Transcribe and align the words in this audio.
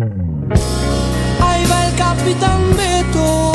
Ahí 0.00 1.64
va 1.66 1.88
el 1.88 1.94
capitán 1.96 2.76
Beto. 2.76 3.52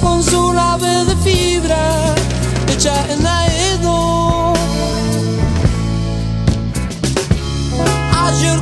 Con 0.00 0.22
su 0.22 0.52
nave 0.52 1.04
de 1.04 1.16
fibra 1.16 2.14
hecha 2.68 2.94
en. 3.12 3.26
Ayer. 8.18 8.60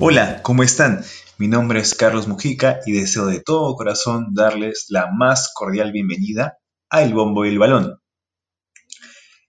Hola, 0.00 0.42
¿cómo 0.42 0.62
están? 0.62 1.04
Mi 1.38 1.48
nombre 1.48 1.80
es 1.80 1.94
Carlos 1.94 2.26
Mujica 2.28 2.80
y 2.86 2.92
deseo 2.92 3.26
de 3.26 3.40
todo 3.40 3.76
corazón 3.76 4.28
darles 4.32 4.86
la 4.88 5.10
más 5.12 5.52
cordial 5.54 5.92
bienvenida 5.92 6.58
a 6.90 7.02
El 7.02 7.14
Bombo 7.14 7.44
y 7.44 7.50
el 7.50 7.58
Balón. 7.58 7.97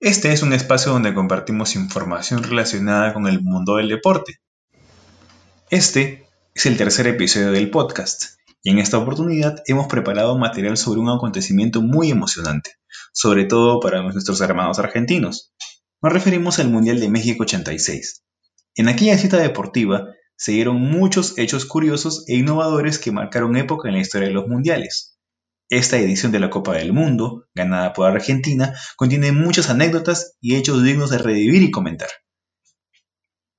Este 0.01 0.31
es 0.31 0.43
un 0.43 0.53
espacio 0.53 0.93
donde 0.93 1.13
compartimos 1.13 1.75
información 1.75 2.41
relacionada 2.41 3.13
con 3.13 3.27
el 3.27 3.41
mundo 3.41 3.75
del 3.75 3.89
deporte. 3.89 4.39
Este 5.69 6.25
es 6.55 6.65
el 6.67 6.77
tercer 6.77 7.05
episodio 7.07 7.51
del 7.51 7.69
podcast 7.69 8.39
y 8.63 8.69
en 8.69 8.79
esta 8.79 8.97
oportunidad 8.97 9.61
hemos 9.67 9.87
preparado 9.87 10.37
material 10.37 10.77
sobre 10.77 11.01
un 11.01 11.09
acontecimiento 11.09 11.81
muy 11.81 12.11
emocionante, 12.11 12.75
sobre 13.11 13.43
todo 13.43 13.81
para 13.81 14.01
nuestros 14.01 14.39
hermanos 14.39 14.79
argentinos. 14.79 15.53
Nos 16.01 16.13
referimos 16.13 16.59
al 16.59 16.69
Mundial 16.69 17.01
de 17.01 17.09
México 17.09 17.43
86. 17.43 18.23
En 18.75 18.87
aquella 18.87 19.17
cita 19.17 19.35
deportiva 19.35 20.13
se 20.37 20.53
dieron 20.53 20.79
muchos 20.79 21.37
hechos 21.37 21.65
curiosos 21.65 22.23
e 22.29 22.37
innovadores 22.37 22.99
que 22.99 23.11
marcaron 23.11 23.57
época 23.57 23.89
en 23.89 23.95
la 23.95 24.01
historia 24.01 24.29
de 24.29 24.33
los 24.33 24.47
mundiales. 24.47 25.18
Esta 25.69 25.97
edición 25.97 26.31
de 26.31 26.39
la 26.39 26.49
Copa 26.49 26.73
del 26.73 26.93
Mundo, 26.93 27.45
ganada 27.53 27.93
por 27.93 28.07
Argentina, 28.07 28.73
contiene 28.95 29.31
muchas 29.31 29.69
anécdotas 29.69 30.35
y 30.41 30.55
hechos 30.55 30.83
dignos 30.83 31.11
de 31.11 31.19
revivir 31.19 31.61
y 31.61 31.69
comentar. 31.69 32.09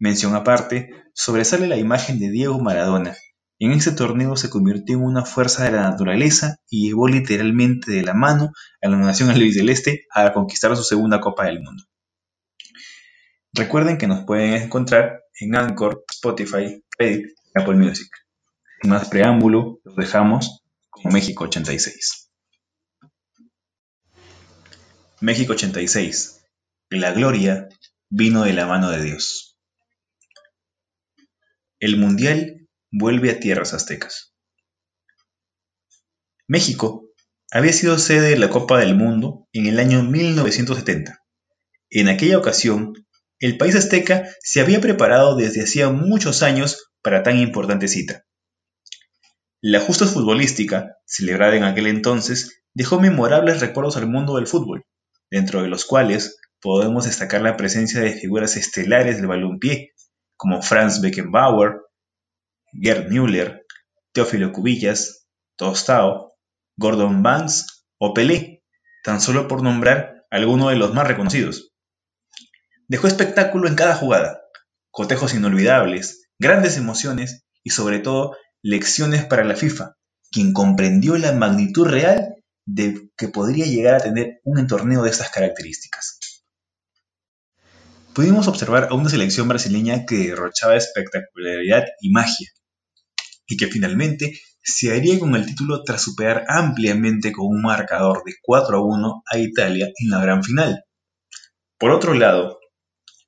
Mención 0.01 0.35
aparte, 0.35 0.91
sobresale 1.15 1.69
la 1.69 1.77
imagen 1.77 2.19
de 2.19 2.31
Diego 2.31 2.59
Maradona. 2.59 3.17
En 3.61 3.71
este 3.71 3.93
torneo 3.93 4.35
se 4.35 4.51
convirtió 4.51 4.97
en 4.97 5.05
una 5.05 5.25
fuerza 5.25 5.63
de 5.63 5.71
la 5.71 5.83
naturaleza 5.83 6.57
y 6.69 6.89
llevó 6.89 7.07
literalmente 7.07 7.93
de 7.93 8.03
la 8.03 8.15
mano 8.15 8.51
a 8.83 8.89
la 8.89 8.97
nación 8.97 9.29
albiceleste 9.31 10.07
a 10.13 10.33
conquistar 10.33 10.77
su 10.77 10.83
segunda 10.83 11.21
Copa 11.21 11.45
del 11.45 11.61
Mundo. 11.63 11.85
Recuerden 13.53 13.99
que 13.99 14.09
nos 14.09 14.25
pueden 14.25 14.55
encontrar 14.55 15.21
en 15.39 15.55
Anchor, 15.55 16.03
Spotify, 16.11 16.83
Reddit 16.99 17.27
y 17.27 17.61
Apple 17.61 17.77
Music. 17.77 18.09
Sin 18.83 18.91
más 18.91 19.09
preámbulo, 19.09 19.79
los 19.85 19.95
dejamos 19.95 20.60
México 21.05 21.45
86. 21.45 22.31
México 25.21 25.53
86. 25.55 26.43
La 26.91 27.13
gloria 27.13 27.69
vino 28.11 28.45
de 28.45 28.53
la 28.53 28.67
mano 28.67 28.91
de 28.91 29.03
Dios. 29.03 29.59
El 31.79 31.97
Mundial 31.97 32.69
vuelve 32.91 33.31
a 33.31 33.41
tierras 33.41 33.73
aztecas. 33.73 34.35
México 36.47 37.09
había 37.51 37.73
sido 37.73 37.99
sede 37.99 38.31
de 38.31 38.39
la 38.39 38.51
Copa 38.51 38.79
del 38.79 38.95
Mundo 38.95 39.49
en 39.53 39.67
el 39.67 39.79
año 39.79 40.03
1970. 40.03 41.19
En 41.89 42.09
aquella 42.09 42.39
ocasión, 42.39 42.93
el 43.39 43.57
país 43.57 43.75
azteca 43.75 44.29
se 44.43 44.61
había 44.61 44.81
preparado 44.81 45.35
desde 45.35 45.63
hacía 45.63 45.89
muchos 45.89 46.43
años 46.43 46.91
para 47.03 47.23
tan 47.23 47.39
importante 47.39 47.89
cita. 47.89 48.27
La 49.63 49.81
justa 49.81 50.07
futbolística, 50.07 50.97
celebrada 51.05 51.55
en 51.55 51.65
aquel 51.65 51.87
entonces, 51.87 52.63
dejó 52.73 52.99
memorables 52.99 53.61
recuerdos 53.61 53.99
al 53.99 54.07
mundo 54.07 54.37
del 54.37 54.47
fútbol, 54.47 54.87
dentro 55.31 55.61
de 55.61 55.69
los 55.69 55.85
cuales 55.85 56.41
podemos 56.63 57.05
destacar 57.05 57.43
la 57.43 57.59
presencia 57.59 58.01
de 58.01 58.15
figuras 58.15 58.57
estelares 58.57 59.17
del 59.17 59.27
balompié, 59.27 59.93
como 60.39 60.63
Franz 60.63 61.03
Beckenbauer, 61.03 61.83
Gerd 62.73 63.11
Müller, 63.11 63.67
Teófilo 64.13 64.51
Cubillas, 64.51 65.27
Tostao, 65.57 66.33
Gordon 66.79 67.23
Banks 67.23 67.85
o 67.99 68.15
Pelé, 68.15 68.65
tan 69.05 69.21
solo 69.21 69.47
por 69.47 69.63
nombrar 69.63 70.25
algunos 70.31 70.71
de 70.71 70.77
los 70.77 70.95
más 70.95 71.07
reconocidos. 71.07 71.75
Dejó 72.89 73.09
espectáculo 73.09 73.69
en 73.69 73.75
cada 73.75 73.95
jugada, 73.95 74.41
cotejos 74.91 75.35
inolvidables, 75.35 76.31
grandes 76.39 76.79
emociones 76.79 77.45
y 77.63 77.71
sobre 77.71 77.99
todo 77.99 78.37
Lecciones 78.63 79.25
para 79.25 79.45
la 79.45 79.57
FIFA, 79.57 79.97
quien 80.31 80.53
comprendió 80.53 81.17
la 81.17 81.33
magnitud 81.33 81.87
real 81.87 82.35
de 82.67 83.11
que 83.17 83.29
podría 83.29 83.67
llegar 83.67 83.95
a 83.95 84.01
tener 84.01 84.41
un 84.45 84.67
torneo 84.67 85.03
de 85.03 85.11
estas 85.11 85.31
características. 85.31 86.19
Pudimos 88.15 88.49
observar 88.49 88.89
a 88.91 88.95
una 88.95 89.09
selección 89.09 89.49
brasileña 89.49 90.05
que 90.05 90.29
derrochaba 90.29 90.77
espectacularidad 90.77 91.85
y 92.01 92.11
magia, 92.11 92.51
y 93.47 93.57
que 93.57 93.67
finalmente 93.67 94.39
se 94.63 94.93
haría 94.93 95.19
con 95.19 95.35
el 95.35 95.47
título 95.47 95.83
tras 95.83 96.03
superar 96.03 96.45
ampliamente 96.49 97.33
con 97.33 97.47
un 97.47 97.63
marcador 97.63 98.23
de 98.25 98.35
4 98.43 98.77
a 98.77 98.85
1 98.85 99.23
a 99.27 99.39
Italia 99.39 99.87
en 99.87 100.11
la 100.11 100.21
gran 100.21 100.45
final. 100.45 100.85
Por 101.79 101.93
otro 101.93 102.15
lado, 102.15 102.61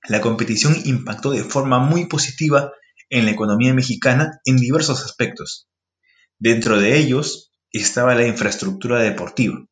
la 0.08 0.20
competición 0.20 0.76
impactó 0.84 1.30
de 1.30 1.42
forma 1.42 1.78
muy 1.78 2.06
positiva 2.06 2.72
en 3.12 3.26
la 3.26 3.30
economía 3.30 3.74
mexicana 3.74 4.40
en 4.46 4.56
diversos 4.56 5.04
aspectos. 5.04 5.68
Dentro 6.38 6.80
de 6.80 6.96
ellos 6.96 7.52
estaba 7.70 8.14
la 8.14 8.26
infraestructura 8.26 9.00
deportiva. 9.00 9.64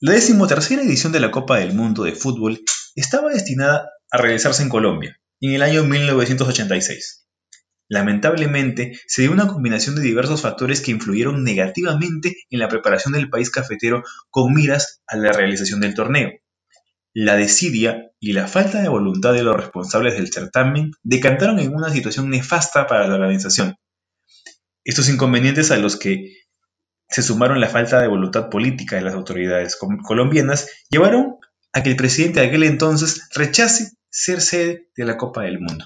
La 0.00 0.14
decimotercera 0.14 0.82
edición 0.82 1.12
de 1.12 1.20
la 1.20 1.30
Copa 1.30 1.58
del 1.58 1.74
Mundo 1.74 2.04
de 2.04 2.12
Fútbol 2.12 2.60
estaba 2.94 3.30
destinada 3.30 3.90
a 4.10 4.18
realizarse 4.18 4.62
en 4.62 4.70
Colombia, 4.70 5.20
en 5.40 5.52
el 5.52 5.62
año 5.62 5.84
1986. 5.84 7.26
Lamentablemente, 7.88 8.98
se 9.06 9.22
dio 9.22 9.32
una 9.32 9.46
combinación 9.46 9.96
de 9.96 10.02
diversos 10.02 10.40
factores 10.40 10.80
que 10.80 10.92
influyeron 10.92 11.44
negativamente 11.44 12.36
en 12.48 12.58
la 12.58 12.68
preparación 12.68 13.12
del 13.12 13.28
país 13.28 13.50
cafetero 13.50 14.02
con 14.30 14.54
miras 14.54 15.02
a 15.06 15.16
la 15.16 15.32
realización 15.32 15.80
del 15.80 15.94
torneo. 15.94 16.30
La 17.14 17.36
desidia 17.36 18.10
y 18.18 18.32
la 18.32 18.48
falta 18.48 18.82
de 18.82 18.88
voluntad 18.88 19.32
de 19.32 19.44
los 19.44 19.56
responsables 19.56 20.14
del 20.14 20.32
certamen 20.32 20.90
decantaron 21.04 21.60
en 21.60 21.72
una 21.72 21.90
situación 21.90 22.28
nefasta 22.28 22.88
para 22.88 23.06
la 23.06 23.14
organización. 23.14 23.76
Estos 24.82 25.08
inconvenientes 25.08 25.70
a 25.70 25.76
los 25.76 25.96
que 25.96 26.36
se 27.08 27.22
sumaron 27.22 27.60
la 27.60 27.68
falta 27.68 28.00
de 28.00 28.08
voluntad 28.08 28.50
política 28.50 28.96
de 28.96 29.02
las 29.02 29.14
autoridades 29.14 29.78
colombianas 30.04 30.68
llevaron 30.90 31.36
a 31.72 31.84
que 31.84 31.90
el 31.90 31.96
presidente 31.96 32.40
de 32.40 32.46
aquel 32.46 32.64
entonces 32.64 33.28
rechace 33.34 33.92
ser 34.10 34.40
sede 34.40 34.88
de 34.96 35.04
la 35.04 35.16
Copa 35.16 35.42
del 35.42 35.60
Mundo. 35.60 35.84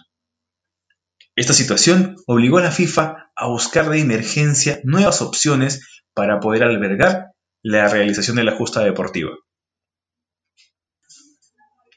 Esta 1.37 1.53
situación 1.53 2.17
obligó 2.27 2.59
a 2.59 2.63
la 2.63 2.71
FIFA 2.71 3.31
a 3.37 3.49
buscar 3.49 3.91
de 3.91 4.01
emergencia 4.01 4.81
nuevas 4.83 5.21
opciones 5.21 6.03
para 6.15 6.41
poder 6.41 6.65
albergar 6.65 7.33
la 7.63 7.87
realización 7.87 8.37
de 8.37 8.45
la 8.45 8.57
justa 8.57 8.83
deportiva. 8.83 9.31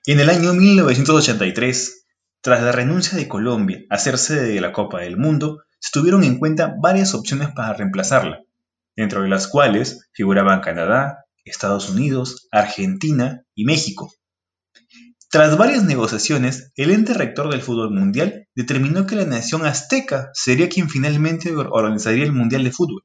En 0.07 0.19
el 0.19 0.31
año 0.31 0.55
1983, 0.55 2.07
tras 2.41 2.63
la 2.63 2.71
renuncia 2.71 3.15
de 3.15 3.27
Colombia 3.27 3.83
a 3.91 3.99
ser 3.99 4.17
sede 4.17 4.51
de 4.51 4.59
la 4.59 4.73
Copa 4.73 5.01
del 5.01 5.15
Mundo, 5.15 5.61
se 5.79 5.91
tuvieron 5.93 6.23
en 6.23 6.39
cuenta 6.39 6.73
varias 6.81 7.13
opciones 7.13 7.49
para 7.51 7.73
reemplazarla, 7.73 8.41
dentro 8.95 9.21
de 9.21 9.29
las 9.29 9.47
cuales 9.47 10.09
figuraban 10.11 10.61
Canadá, 10.61 11.25
Estados 11.45 11.87
Unidos, 11.91 12.47
Argentina 12.51 13.45
y 13.53 13.65
México. 13.65 14.11
Tras 15.29 15.55
varias 15.55 15.83
negociaciones, 15.83 16.71
el 16.77 16.89
ente 16.89 17.13
rector 17.13 17.51
del 17.51 17.61
fútbol 17.61 17.91
mundial 17.91 18.47
determinó 18.55 19.05
que 19.05 19.15
la 19.15 19.25
nación 19.25 19.67
azteca 19.67 20.31
sería 20.33 20.67
quien 20.67 20.89
finalmente 20.89 21.55
organizaría 21.55 22.23
el 22.23 22.33
Mundial 22.33 22.63
de 22.63 22.71
Fútbol. 22.71 23.03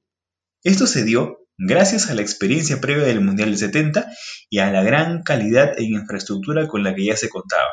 Esto 0.65 0.87
se 0.87 1.05
dio 1.05 1.46
gracias 1.59 2.11
a 2.11 2.15
la 2.15 2.23
experiencia 2.23 2.81
previa 2.81 3.05
del 3.05 3.21
Mundial 3.21 3.51
del 3.51 3.59
70 3.59 4.11
y 4.51 4.59
a 4.59 4.71
la 4.71 4.83
gran 4.83 5.23
calidad 5.23 5.79
e 5.79 5.85
infraestructura 5.85 6.69
con 6.69 6.83
la 6.83 6.95
que 6.95 7.05
ya 7.05 7.17
se 7.17 7.29
contaba. 7.29 7.71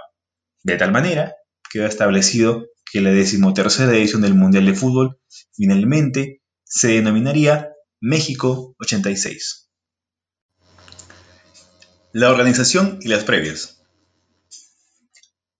De 0.64 0.78
tal 0.78 0.92
manera, 0.92 1.36
quedó 1.72 1.86
establecido 1.86 2.66
que 2.92 3.02
la 3.02 3.12
decimotercera 3.12 3.92
edición 3.94 4.22
del 4.22 4.36
Mundial 4.36 4.66
de 4.66 4.76
Fútbol 4.76 5.20
finalmente 5.54 6.42
se 6.64 6.90
denominaría 6.90 7.70
México 8.00 8.76
86. 8.80 9.70
La 12.12 12.30
organización 12.30 13.00
y 13.02 13.08
las 13.08 13.24
previas. 13.24 13.84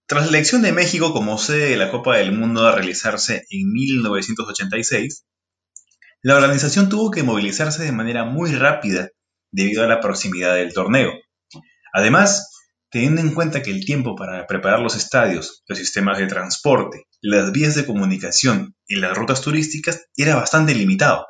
Tras 0.06 0.26
la 0.26 0.30
elección 0.30 0.62
de 0.62 0.72
México 0.72 1.14
como 1.14 1.40
sede 1.40 1.72
de 1.72 1.78
la 1.78 1.90
Copa 1.90 2.18
del 2.18 2.32
Mundo 2.32 2.68
a 2.68 2.76
realizarse 2.76 3.46
en 3.50 3.72
1986, 3.72 5.26
la 6.24 6.36
organización 6.36 6.88
tuvo 6.88 7.12
que 7.12 7.22
movilizarse 7.22 7.84
de 7.84 7.92
manera 7.92 8.24
muy 8.24 8.56
rápida 8.56 9.10
debido 9.52 9.84
a 9.84 9.88
la 9.88 10.00
proximidad 10.00 10.56
del 10.56 10.74
torneo. 10.74 11.12
Además, 11.94 12.50
teniendo 12.90 13.20
en 13.20 13.34
cuenta 13.34 13.62
que 13.62 13.72
el 13.72 13.84
tiempo 13.84 14.16
para 14.16 14.48
preparar 14.48 14.80
los 14.80 14.96
estadios, 14.96 15.64
los 15.68 15.78
sistemas 15.78 16.18
de 16.18 16.28
transporte, 16.28 17.08
las 17.22 17.52
vías 17.52 17.76
de 17.76 17.86
comunicación 17.86 18.74
y 18.88 18.96
las 18.96 19.18
rutas 19.18 19.42
turísticas 19.42 20.06
era 20.16 20.36
bastante 20.36 20.74
limitado. 20.74 21.28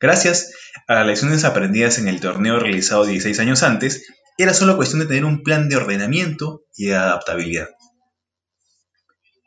Gracias 0.00 0.50
a 0.86 0.94
las 0.94 1.06
lecciones 1.06 1.44
aprendidas 1.44 1.98
en 1.98 2.08
el 2.08 2.20
torneo 2.20 2.58
realizado 2.58 3.04
16 3.04 3.38
años 3.40 3.62
antes, 3.62 4.06
era 4.38 4.54
solo 4.54 4.76
cuestión 4.76 5.00
de 5.00 5.06
tener 5.06 5.26
un 5.26 5.42
plan 5.42 5.68
de 5.68 5.76
ordenamiento 5.76 6.62
y 6.74 6.86
de 6.86 6.96
adaptabilidad. 6.96 7.68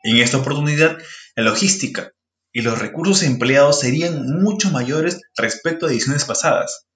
En 0.04 0.18
esta 0.18 0.36
oportunidad, 0.36 0.98
la 1.34 1.42
logística 1.42 2.12
y 2.52 2.62
los 2.62 2.78
recursos 2.78 3.22
empleados 3.22 3.80
serían 3.80 4.26
mucho 4.42 4.70
mayores 4.70 5.20
respecto 5.36 5.86
a 5.86 5.90
ediciones 5.90 6.24
pasadas. 6.24 6.86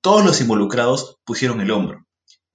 Todos 0.00 0.24
los 0.24 0.40
involucrados 0.40 1.18
pusieron 1.24 1.60
el 1.60 1.70
hombro. 1.70 2.06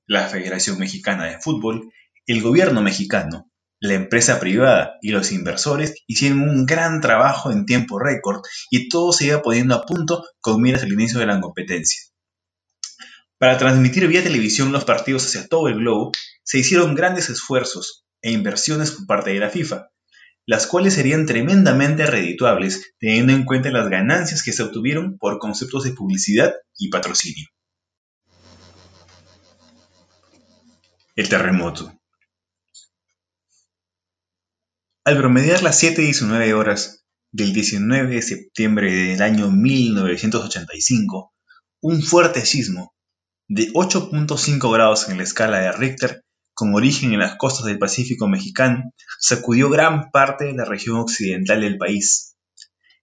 La 0.05 0.27
Federación 0.27 0.77
Mexicana 0.77 1.25
de 1.25 1.39
Fútbol, 1.39 1.91
el 2.25 2.41
gobierno 2.41 2.81
mexicano, 2.81 3.49
la 3.79 3.93
empresa 3.93 4.39
privada 4.39 4.97
y 5.01 5.11
los 5.11 5.31
inversores 5.31 5.93
hicieron 6.05 6.41
un 6.41 6.65
gran 6.65 6.99
trabajo 6.99 7.51
en 7.51 7.65
tiempo 7.65 7.97
récord 7.97 8.41
y 8.69 8.89
todo 8.89 9.13
se 9.13 9.27
iba 9.27 9.41
poniendo 9.41 9.75
a 9.75 9.85
punto 9.85 10.25
con 10.41 10.61
miras 10.61 10.83
al 10.83 10.91
inicio 10.91 11.19
de 11.19 11.27
la 11.27 11.39
competencia. 11.39 12.01
Para 13.37 13.57
transmitir 13.57 14.05
vía 14.07 14.21
televisión 14.21 14.73
los 14.73 14.83
partidos 14.83 15.25
hacia 15.25 15.47
todo 15.47 15.69
el 15.69 15.75
globo, 15.75 16.11
se 16.43 16.59
hicieron 16.59 16.93
grandes 16.93 17.29
esfuerzos 17.29 18.03
e 18.21 18.31
inversiones 18.31 18.91
por 18.91 19.07
parte 19.07 19.29
de 19.31 19.39
la 19.39 19.49
FIFA, 19.49 19.87
las 20.49 20.65
cuales 20.65 20.95
serían 20.95 21.27
tremendamente 21.27 22.07
redituables 22.07 22.95
teniendo 22.97 23.33
en 23.33 23.45
cuenta 23.45 23.69
las 23.69 23.87
ganancias 23.87 24.41
que 24.41 24.51
se 24.51 24.63
obtuvieron 24.63 25.19
por 25.19 25.37
conceptos 25.37 25.83
de 25.83 25.91
publicidad 25.91 26.55
y 26.75 26.89
patrocinio. 26.89 27.47
El 31.15 31.29
terremoto. 31.29 31.93
Al 35.03 35.17
promediar 35.19 35.61
las 35.61 35.83
7.19 35.83 36.53
horas 36.53 37.05
del 37.31 37.53
19 37.53 38.15
de 38.15 38.21
septiembre 38.23 38.91
del 38.91 39.21
año 39.21 39.51
1985, 39.51 41.31
un 41.81 42.01
fuerte 42.01 42.43
sismo 42.43 42.95
de 43.47 43.71
8.5 43.73 44.73
grados 44.73 45.09
en 45.09 45.17
la 45.17 45.23
escala 45.23 45.59
de 45.59 45.71
Richter, 45.73 46.23
con 46.59 46.75
origen 46.75 47.13
en 47.13 47.19
las 47.19 47.37
costas 47.37 47.65
del 47.67 47.79
Pacífico 47.79 48.27
mexicano, 48.27 48.93
sacudió 49.17 49.69
gran 49.69 50.11
parte 50.11 50.43
de 50.43 50.53
la 50.53 50.65
región 50.65 50.97
occidental 50.97 51.61
del 51.61 51.77
país. 51.77 52.35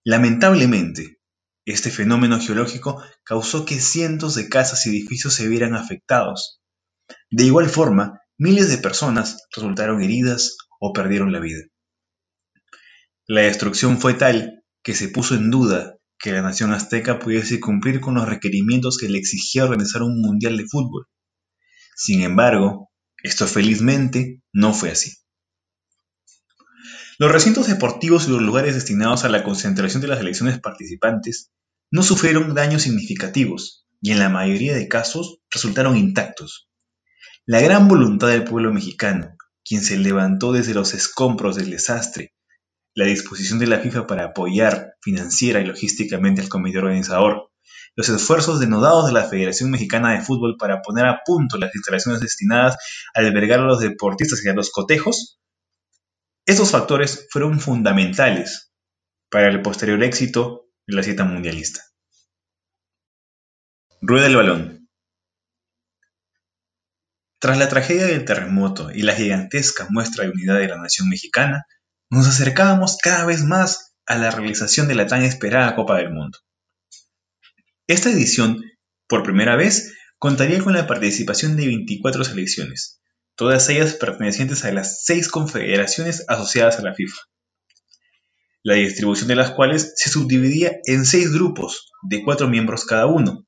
Lamentablemente, 0.04 1.20
este 1.64 1.90
fenómeno 1.90 2.38
geológico 2.38 3.02
causó 3.24 3.64
que 3.64 3.80
cientos 3.80 4.34
de 4.34 4.50
casas 4.50 4.84
y 4.84 4.90
edificios 4.90 5.32
se 5.32 5.48
vieran 5.48 5.74
afectados. 5.74 6.60
De 7.30 7.44
igual 7.44 7.70
forma, 7.70 8.20
miles 8.36 8.68
de 8.68 8.76
personas 8.76 9.46
resultaron 9.56 10.02
heridas 10.02 10.58
o 10.78 10.92
perdieron 10.92 11.32
la 11.32 11.40
vida. 11.40 11.62
La 13.26 13.40
destrucción 13.40 13.98
fue 13.98 14.12
tal 14.12 14.64
que 14.82 14.94
se 14.94 15.08
puso 15.08 15.34
en 15.34 15.50
duda 15.50 15.96
que 16.18 16.30
la 16.30 16.42
nación 16.42 16.74
azteca 16.74 17.18
pudiese 17.18 17.58
cumplir 17.58 18.00
con 18.00 18.16
los 18.16 18.28
requerimientos 18.28 18.98
que 18.98 19.08
le 19.08 19.16
exigía 19.16 19.64
organizar 19.64 20.02
un 20.02 20.20
mundial 20.20 20.58
de 20.58 20.66
fútbol. 20.66 21.06
Sin 21.96 22.20
embargo, 22.20 22.90
esto 23.26 23.46
felizmente 23.46 24.40
no 24.52 24.72
fue 24.72 24.90
así. 24.90 25.12
Los 27.18 27.32
recintos 27.32 27.66
deportivos 27.66 28.26
y 28.26 28.30
los 28.30 28.42
lugares 28.42 28.74
destinados 28.74 29.24
a 29.24 29.28
la 29.28 29.42
concentración 29.42 30.02
de 30.02 30.08
las 30.08 30.20
elecciones 30.20 30.60
participantes 30.60 31.50
no 31.90 32.02
sufrieron 32.02 32.54
daños 32.54 32.82
significativos 32.82 33.86
y 34.00 34.12
en 34.12 34.18
la 34.18 34.28
mayoría 34.28 34.74
de 34.74 34.88
casos 34.88 35.38
resultaron 35.50 35.96
intactos. 35.96 36.68
La 37.46 37.60
gran 37.60 37.88
voluntad 37.88 38.28
del 38.28 38.44
pueblo 38.44 38.72
mexicano, 38.72 39.36
quien 39.64 39.82
se 39.82 39.96
levantó 39.96 40.52
desde 40.52 40.74
los 40.74 40.94
escombros 40.94 41.56
del 41.56 41.70
desastre 41.70 42.34
la 42.96 43.04
disposición 43.04 43.58
de 43.58 43.66
la 43.66 43.78
FIFA 43.78 44.06
para 44.06 44.24
apoyar 44.24 44.94
financiera 45.02 45.60
y 45.60 45.66
logísticamente 45.66 46.40
al 46.40 46.48
comité 46.48 46.78
organizador, 46.78 47.50
los 47.96 48.10
esfuerzos 48.10 48.60
denodados 48.60 49.06
de 49.06 49.12
la 49.12 49.24
Federación 49.24 49.70
Mexicana 49.70 50.12
de 50.12 50.20
Fútbol 50.20 50.56
para 50.58 50.82
poner 50.82 51.06
a 51.06 51.22
punto 51.24 51.56
las 51.56 51.74
instalaciones 51.74 52.20
destinadas 52.20 52.76
a 53.14 53.20
albergar 53.20 53.60
a 53.60 53.64
los 53.64 53.80
deportistas 53.80 54.44
y 54.44 54.48
a 54.50 54.52
los 54.52 54.70
cotejos, 54.70 55.40
estos 56.44 56.70
factores 56.70 57.26
fueron 57.30 57.58
fundamentales 57.58 58.70
para 59.30 59.48
el 59.48 59.62
posterior 59.62 60.02
éxito 60.04 60.68
de 60.86 60.94
la 60.94 61.02
cita 61.02 61.24
mundialista. 61.24 61.82
Rueda 64.02 64.26
el 64.26 64.36
balón. 64.36 64.88
Tras 67.40 67.58
la 67.58 67.68
tragedia 67.68 68.06
del 68.06 68.24
terremoto 68.24 68.90
y 68.90 69.02
la 69.02 69.14
gigantesca 69.14 69.86
muestra 69.90 70.24
de 70.24 70.30
unidad 70.30 70.58
de 70.58 70.68
la 70.68 70.76
nación 70.76 71.08
mexicana, 71.08 71.64
nos 72.10 72.28
acercábamos 72.28 72.98
cada 73.02 73.24
vez 73.24 73.42
más 73.42 73.96
a 74.06 74.16
la 74.16 74.30
realización 74.30 74.86
de 74.86 74.94
la 74.94 75.06
tan 75.06 75.22
esperada 75.22 75.74
Copa 75.74 75.96
del 75.96 76.12
Mundo. 76.12 76.38
Esta 77.88 78.10
edición, 78.10 78.64
por 79.08 79.22
primera 79.22 79.54
vez, 79.54 79.94
contaría 80.18 80.60
con 80.60 80.72
la 80.72 80.88
participación 80.88 81.56
de 81.56 81.66
24 81.66 82.24
selecciones, 82.24 83.00
todas 83.36 83.68
ellas 83.68 83.94
pertenecientes 83.94 84.64
a 84.64 84.72
las 84.72 85.04
seis 85.04 85.28
confederaciones 85.28 86.24
asociadas 86.26 86.80
a 86.80 86.82
la 86.82 86.94
FIFA, 86.94 87.16
la 88.64 88.74
distribución 88.74 89.28
de 89.28 89.36
las 89.36 89.52
cuales 89.52 89.92
se 89.94 90.10
subdividía 90.10 90.72
en 90.86 91.04
seis 91.04 91.32
grupos 91.32 91.92
de 92.02 92.24
cuatro 92.24 92.48
miembros 92.48 92.84
cada 92.84 93.06
uno, 93.06 93.46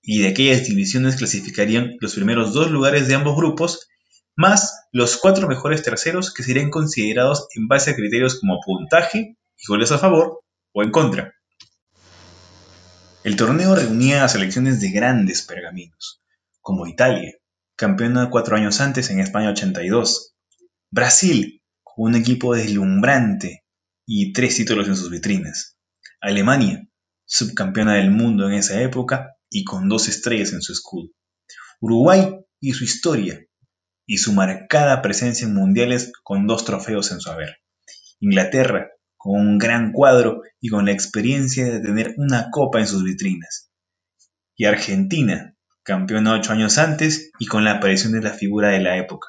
y 0.00 0.22
de 0.22 0.28
aquellas 0.28 0.66
divisiones 0.66 1.16
clasificarían 1.16 1.96
los 2.00 2.14
primeros 2.14 2.54
dos 2.54 2.70
lugares 2.70 3.06
de 3.06 3.16
ambos 3.16 3.36
grupos 3.36 3.86
más 4.34 4.88
los 4.92 5.18
cuatro 5.18 5.46
mejores 5.46 5.82
terceros 5.82 6.32
que 6.32 6.42
serían 6.42 6.70
considerados 6.70 7.48
en 7.54 7.68
base 7.68 7.90
a 7.90 7.96
criterios 7.96 8.40
como 8.40 8.60
puntaje 8.64 9.36
y 9.56 9.66
goles 9.68 9.92
a 9.92 9.98
favor 9.98 10.40
o 10.72 10.82
en 10.82 10.90
contra. 10.90 11.34
El 13.24 13.36
torneo 13.36 13.74
reunía 13.74 14.22
a 14.22 14.28
selecciones 14.28 14.82
de 14.82 14.90
grandes 14.90 15.40
pergaminos, 15.40 16.22
como 16.60 16.86
Italia, 16.86 17.32
campeona 17.74 18.28
cuatro 18.28 18.54
años 18.54 18.82
antes 18.82 19.08
en 19.08 19.18
España 19.18 19.48
82, 19.48 20.34
Brasil, 20.90 21.62
con 21.82 22.10
un 22.10 22.16
equipo 22.16 22.54
deslumbrante 22.54 23.64
y 24.04 24.34
tres 24.34 24.56
títulos 24.56 24.88
en 24.88 24.96
sus 24.96 25.08
vitrinas, 25.08 25.78
Alemania, 26.20 26.86
subcampeona 27.24 27.94
del 27.94 28.10
mundo 28.10 28.46
en 28.46 28.56
esa 28.56 28.82
época 28.82 29.38
y 29.48 29.64
con 29.64 29.88
dos 29.88 30.06
estrellas 30.08 30.52
en 30.52 30.60
su 30.60 30.74
escudo, 30.74 31.08
Uruguay 31.80 32.28
y 32.60 32.72
su 32.74 32.84
historia, 32.84 33.40
y 34.06 34.18
su 34.18 34.34
marcada 34.34 35.00
presencia 35.00 35.46
en 35.46 35.54
mundiales 35.54 36.12
con 36.24 36.46
dos 36.46 36.66
trofeos 36.66 37.10
en 37.10 37.20
su 37.20 37.30
haber. 37.30 37.56
Inglaterra, 38.20 38.90
con 39.24 39.40
un 39.40 39.56
gran 39.56 39.92
cuadro 39.92 40.42
y 40.60 40.68
con 40.68 40.84
la 40.84 40.92
experiencia 40.92 41.64
de 41.64 41.80
tener 41.80 42.12
una 42.18 42.50
copa 42.50 42.80
en 42.80 42.86
sus 42.86 43.02
vitrinas. 43.02 43.70
Y 44.54 44.66
Argentina, 44.66 45.56
campeona 45.82 46.34
ocho 46.34 46.52
años 46.52 46.76
antes 46.76 47.30
y 47.38 47.46
con 47.46 47.64
la 47.64 47.72
aparición 47.72 48.12
de 48.12 48.20
la 48.20 48.34
figura 48.34 48.68
de 48.68 48.80
la 48.80 48.98
época, 48.98 49.28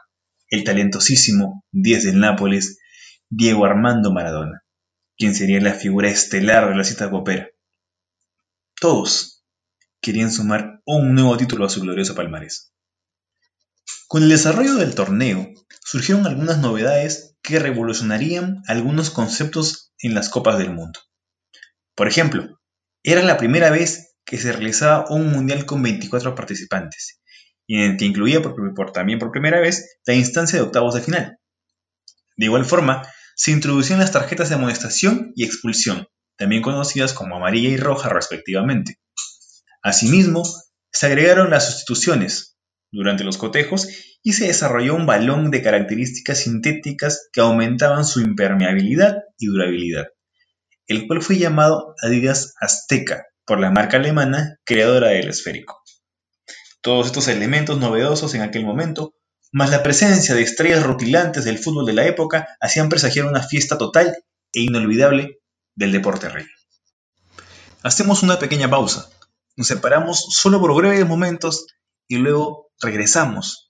el 0.50 0.66
talentosísimo 0.66 1.64
10 1.72 2.04
del 2.04 2.20
Nápoles, 2.20 2.78
Diego 3.30 3.64
Armando 3.64 4.12
Maradona, 4.12 4.66
quien 5.18 5.34
sería 5.34 5.62
la 5.62 5.74
figura 5.74 6.10
estelar 6.10 6.68
de 6.68 6.76
la 6.76 6.84
cita 6.84 7.10
copera. 7.10 7.48
Todos 8.82 9.46
querían 10.02 10.30
sumar 10.30 10.82
un 10.86 11.16
nuevo 11.16 11.38
título 11.38 11.68
a 11.68 11.70
su 11.70 11.80
glorioso 11.80 12.16
palmarés. 12.16 12.74
Con 14.10 14.24
el 14.24 14.30
desarrollo 14.30 14.76
del 14.76 14.94
torneo, 14.94 15.48
surgieron 15.86 16.28
algunas 16.28 16.58
novedades 16.58 17.38
que 17.42 17.60
revolucionarían 17.60 18.62
algunos 18.68 19.10
conceptos 19.10 19.85
en 20.00 20.14
las 20.14 20.30
Copas 20.30 20.58
del 20.58 20.74
Mundo. 20.74 21.00
Por 21.96 22.08
ejemplo, 22.08 22.60
era 23.04 23.22
la 23.22 23.38
primera 23.38 23.70
vez 23.70 24.16
que 24.26 24.38
se 24.38 24.52
realizaba 24.52 25.06
un 25.10 25.32
mundial 25.32 25.66
con 25.66 25.82
24 25.84 26.36
participantes, 26.36 27.22
y 27.68 27.78
en 27.78 27.92
el 27.92 27.98
que 27.98 28.06
incluía 28.06 28.42
también 28.94 29.20
por 29.20 29.32
primera 29.32 29.60
vez 29.60 29.98
la 30.06 30.14
instancia 30.14 30.60
de 30.60 30.66
octavos 30.66 30.96
de 30.96 31.02
final. 31.02 31.40
De 32.38 32.46
igual 32.46 32.66
forma, 32.66 33.08
se 33.36 33.52
introducían 33.52 34.00
las 34.00 34.12
tarjetas 34.12 34.50
de 34.50 34.56
amonestación 34.56 35.32
y 35.36 35.44
expulsión, 35.44 36.08
también 36.38 36.62
conocidas 36.62 37.14
como 37.14 37.36
amarilla 37.36 37.70
y 37.70 37.78
roja 37.78 38.10
respectivamente. 38.10 39.00
Asimismo, 39.82 40.44
se 40.92 41.06
agregaron 41.06 41.50
las 41.50 41.68
sustituciones, 41.68 42.58
durante 42.92 43.24
los 43.24 43.38
cotejos 43.38 43.88
y 44.26 44.34
se 44.34 44.48
desarrolló 44.48 44.96
un 44.96 45.06
balón 45.06 45.52
de 45.52 45.62
características 45.62 46.40
sintéticas 46.40 47.30
que 47.32 47.42
aumentaban 47.42 48.04
su 48.04 48.22
impermeabilidad 48.22 49.20
y 49.38 49.46
durabilidad, 49.46 50.08
el 50.88 51.06
cual 51.06 51.22
fue 51.22 51.38
llamado 51.38 51.94
Adidas 52.02 52.56
Azteca 52.60 53.28
por 53.46 53.60
la 53.60 53.70
marca 53.70 53.98
alemana 53.98 54.58
creadora 54.66 55.10
del 55.10 55.30
esférico. 55.30 55.80
Todos 56.82 57.06
estos 57.06 57.28
elementos 57.28 57.78
novedosos 57.78 58.34
en 58.34 58.42
aquel 58.42 58.66
momento, 58.66 59.14
más 59.52 59.70
la 59.70 59.84
presencia 59.84 60.34
de 60.34 60.42
estrellas 60.42 60.82
rutilantes 60.82 61.46
del 61.46 61.60
fútbol 61.60 61.86
de 61.86 61.94
la 61.94 62.08
época, 62.08 62.48
hacían 62.60 62.90
presagiar 62.90 63.28
una 63.28 63.44
fiesta 63.44 63.78
total 63.78 64.18
e 64.54 64.62
inolvidable 64.62 65.38
del 65.76 65.92
deporte 65.92 66.30
rey. 66.30 66.48
Hacemos 67.84 68.24
una 68.24 68.40
pequeña 68.40 68.72
pausa. 68.72 69.08
Nos 69.56 69.68
separamos 69.68 70.26
solo 70.32 70.60
por 70.60 70.74
breves 70.76 71.08
momentos 71.08 71.68
y 72.08 72.16
luego 72.18 72.72
regresamos 72.82 73.65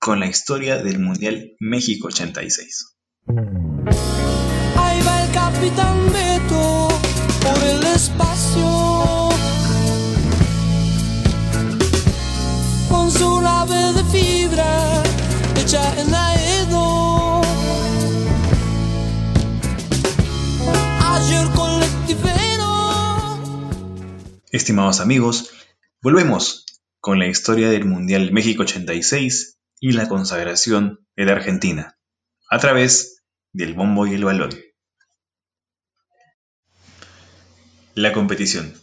con 0.00 0.18
la 0.18 0.26
historia 0.26 0.82
del 0.82 0.98
Mundial 0.98 1.56
México 1.60 2.08
86. 2.08 2.96
Ahí 4.76 5.02
va 5.02 5.24
el 5.24 5.30
capitán 5.30 6.10
Beto 6.10 6.88
por 7.42 7.62
el 7.64 7.84
espacio. 7.84 9.28
Con 12.88 13.10
su 13.10 13.42
nave 13.42 13.92
de 13.92 14.04
fibra 14.04 15.02
hecha 15.56 16.00
en 16.00 16.14
Aedo. 16.14 17.42
Ayer 21.12 21.46
colectivero. 21.54 23.38
Estimados 24.50 25.00
amigos, 25.00 25.50
volvemos 26.00 26.64
con 27.00 27.18
la 27.18 27.26
historia 27.26 27.68
del 27.68 27.84
Mundial 27.84 28.32
México 28.32 28.62
86 28.62 29.59
y 29.80 29.92
la 29.92 30.08
consagración 30.08 31.06
de 31.16 31.24
la 31.24 31.32
Argentina, 31.32 31.98
a 32.50 32.58
través 32.58 33.22
del 33.52 33.74
bombo 33.74 34.06
y 34.06 34.14
el 34.14 34.24
balón. 34.24 34.50
La 37.94 38.12
competición. 38.12 38.74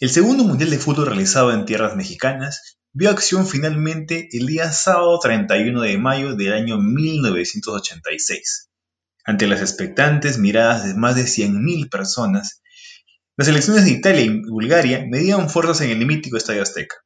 El 0.00 0.10
segundo 0.10 0.42
Mundial 0.42 0.70
de 0.70 0.78
Fútbol 0.78 1.06
realizado 1.06 1.52
en 1.52 1.64
tierras 1.64 1.94
mexicanas 1.94 2.78
vio 2.92 3.10
acción 3.10 3.46
finalmente 3.46 4.28
el 4.32 4.46
día 4.46 4.72
sábado 4.72 5.18
31 5.20 5.80
de 5.80 5.96
mayo 5.98 6.34
del 6.34 6.52
año 6.52 6.78
1986. 6.78 8.70
Ante 9.24 9.46
las 9.46 9.60
expectantes 9.60 10.38
miradas 10.38 10.84
de 10.84 10.94
más 10.94 11.14
de 11.14 11.22
100.000 11.22 11.88
personas, 11.88 12.60
las 13.36 13.46
selecciones 13.46 13.84
de 13.84 13.92
Italia 13.92 14.22
y 14.22 14.42
Bulgaria 14.42 15.06
medían 15.08 15.48
fuerzas 15.48 15.80
en 15.82 15.90
el 15.90 16.04
mítico 16.04 16.36
Estadio 16.36 16.62
Azteca 16.62 16.96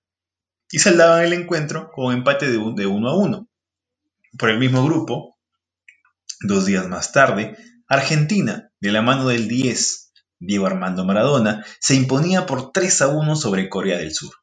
y 0.71 0.79
saldaban 0.79 1.25
el 1.25 1.33
encuentro 1.33 1.91
con 1.93 2.07
un 2.07 2.15
empate 2.15 2.51
de, 2.51 2.59
1 2.59 3.09
a 3.09 3.17
1. 3.17 3.49
Por 4.39 4.51
el 4.51 4.59
mismo 4.59 4.85
grupo, 4.85 5.39
dos 6.41 6.67
días 6.67 6.89
más 6.89 7.13
tarde, 7.13 7.57
Argentina, 7.89 8.71
de 8.81 8.93
la 8.93 9.03
mano 9.03 9.29
del 9.29 9.49
10, 9.49 10.13
Diego 10.39 10.67
Armando 10.67 11.05
Maradona, 11.05 11.65
se 11.81 11.95
imponía 11.95 12.47
por 12.47 12.73
3 12.73 13.03
a 13.03 13.09
1 13.09 13.37
sobre 13.37 13.69
Corea 13.69 13.99
del 13.99 14.13
Sur. 14.13 14.35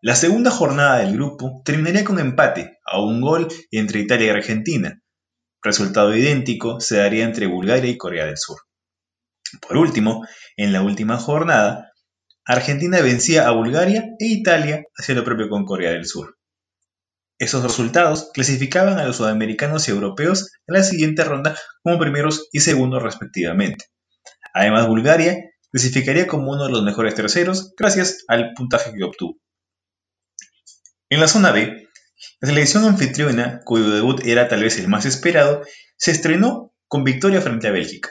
La 0.00 0.14
segunda 0.14 0.50
jornada 0.50 0.98
del 0.98 1.14
grupo 1.14 1.62
terminaría 1.64 2.04
con 2.04 2.18
empate 2.18 2.78
a 2.84 3.00
un 3.00 3.20
gol 3.20 3.48
entre 3.70 4.00
Italia 4.00 4.26
y 4.26 4.30
Argentina. 4.30 5.00
Resultado 5.62 6.14
idéntico 6.14 6.78
se 6.78 6.98
daría 6.98 7.24
entre 7.24 7.46
Bulgaria 7.46 7.90
y 7.90 7.96
Corea 7.96 8.26
del 8.26 8.36
Sur. 8.36 8.58
Por 9.66 9.78
último, 9.78 10.26
en 10.56 10.72
la 10.72 10.82
última 10.82 11.16
jornada, 11.16 11.93
Argentina 12.46 13.00
vencía 13.00 13.48
a 13.48 13.52
Bulgaria 13.52 14.10
e 14.18 14.26
Italia 14.26 14.84
hacía 14.98 15.14
lo 15.14 15.24
propio 15.24 15.48
con 15.48 15.64
Corea 15.64 15.92
del 15.92 16.06
Sur. 16.06 16.36
Esos 17.38 17.62
resultados 17.62 18.30
clasificaban 18.32 18.98
a 18.98 19.04
los 19.04 19.16
sudamericanos 19.16 19.88
y 19.88 19.90
europeos 19.90 20.52
en 20.66 20.74
la 20.74 20.82
siguiente 20.82 21.24
ronda 21.24 21.58
como 21.82 21.98
primeros 21.98 22.48
y 22.52 22.60
segundos 22.60 23.02
respectivamente. 23.02 23.86
Además, 24.52 24.86
Bulgaria 24.86 25.36
clasificaría 25.70 26.26
como 26.26 26.52
uno 26.52 26.66
de 26.66 26.72
los 26.72 26.84
mejores 26.84 27.14
terceros 27.14 27.72
gracias 27.76 28.24
al 28.28 28.52
puntaje 28.54 28.92
que 28.92 29.04
obtuvo. 29.04 29.40
En 31.08 31.20
la 31.20 31.28
zona 31.28 31.50
B, 31.50 31.88
la 32.40 32.48
selección 32.48 32.84
anfitriona, 32.84 33.62
cuyo 33.64 33.90
debut 33.90 34.24
era 34.24 34.48
tal 34.48 34.62
vez 34.62 34.78
el 34.78 34.88
más 34.88 35.06
esperado, 35.06 35.62
se 35.96 36.12
estrenó 36.12 36.72
con 36.86 37.04
victoria 37.04 37.40
frente 37.40 37.68
a 37.68 37.72
Bélgica. 37.72 38.10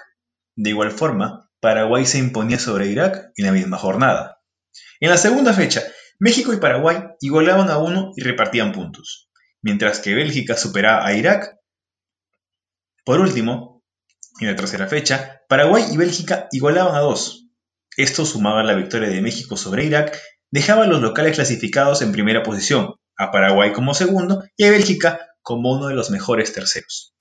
De 0.56 0.72
igual 0.72 0.92
forma, 0.92 1.43
Paraguay 1.64 2.06
se 2.06 2.18
imponía 2.18 2.60
sobre 2.60 2.88
Irak 2.88 3.32
en 3.38 3.46
la 3.46 3.54
misma 3.54 3.78
jornada. 3.78 4.42
En 5.00 5.10
la 5.10 5.16
segunda 5.16 5.54
fecha, 5.54 5.82
México 6.20 6.52
y 6.52 6.58
Paraguay 6.58 6.98
igualaban 7.22 7.70
a 7.70 7.78
uno 7.78 8.12
y 8.18 8.22
repartían 8.22 8.74
puntos, 8.74 9.30
mientras 9.62 10.00
que 10.00 10.14
Bélgica 10.14 10.58
superaba 10.58 11.08
a 11.08 11.14
Irak. 11.14 11.56
Por 13.06 13.22
último, 13.22 13.82
en 14.42 14.48
la 14.48 14.58
tercera 14.58 14.88
fecha, 14.88 15.42
Paraguay 15.48 15.86
y 15.90 15.96
Bélgica 15.96 16.50
igualaban 16.52 16.96
a 16.96 17.00
dos. 17.00 17.48
Esto 17.96 18.26
sumaba 18.26 18.62
la 18.64 18.74
victoria 18.74 19.08
de 19.08 19.22
México 19.22 19.56
sobre 19.56 19.86
Irak, 19.86 20.20
dejaba 20.52 20.84
a 20.84 20.88
los 20.88 21.02
locales 21.02 21.36
clasificados 21.36 22.02
en 22.02 22.12
primera 22.12 22.44
posición, 22.44 22.96
a 23.18 23.32
Paraguay 23.32 23.72
como 23.72 23.94
segundo 23.94 24.44
y 24.58 24.66
a 24.66 24.72
Bélgica 24.72 25.30
como 25.42 25.72
uno 25.72 25.88
de 25.88 25.96
los 25.96 26.10
mejores 26.10 26.52
terceros. 26.52 27.16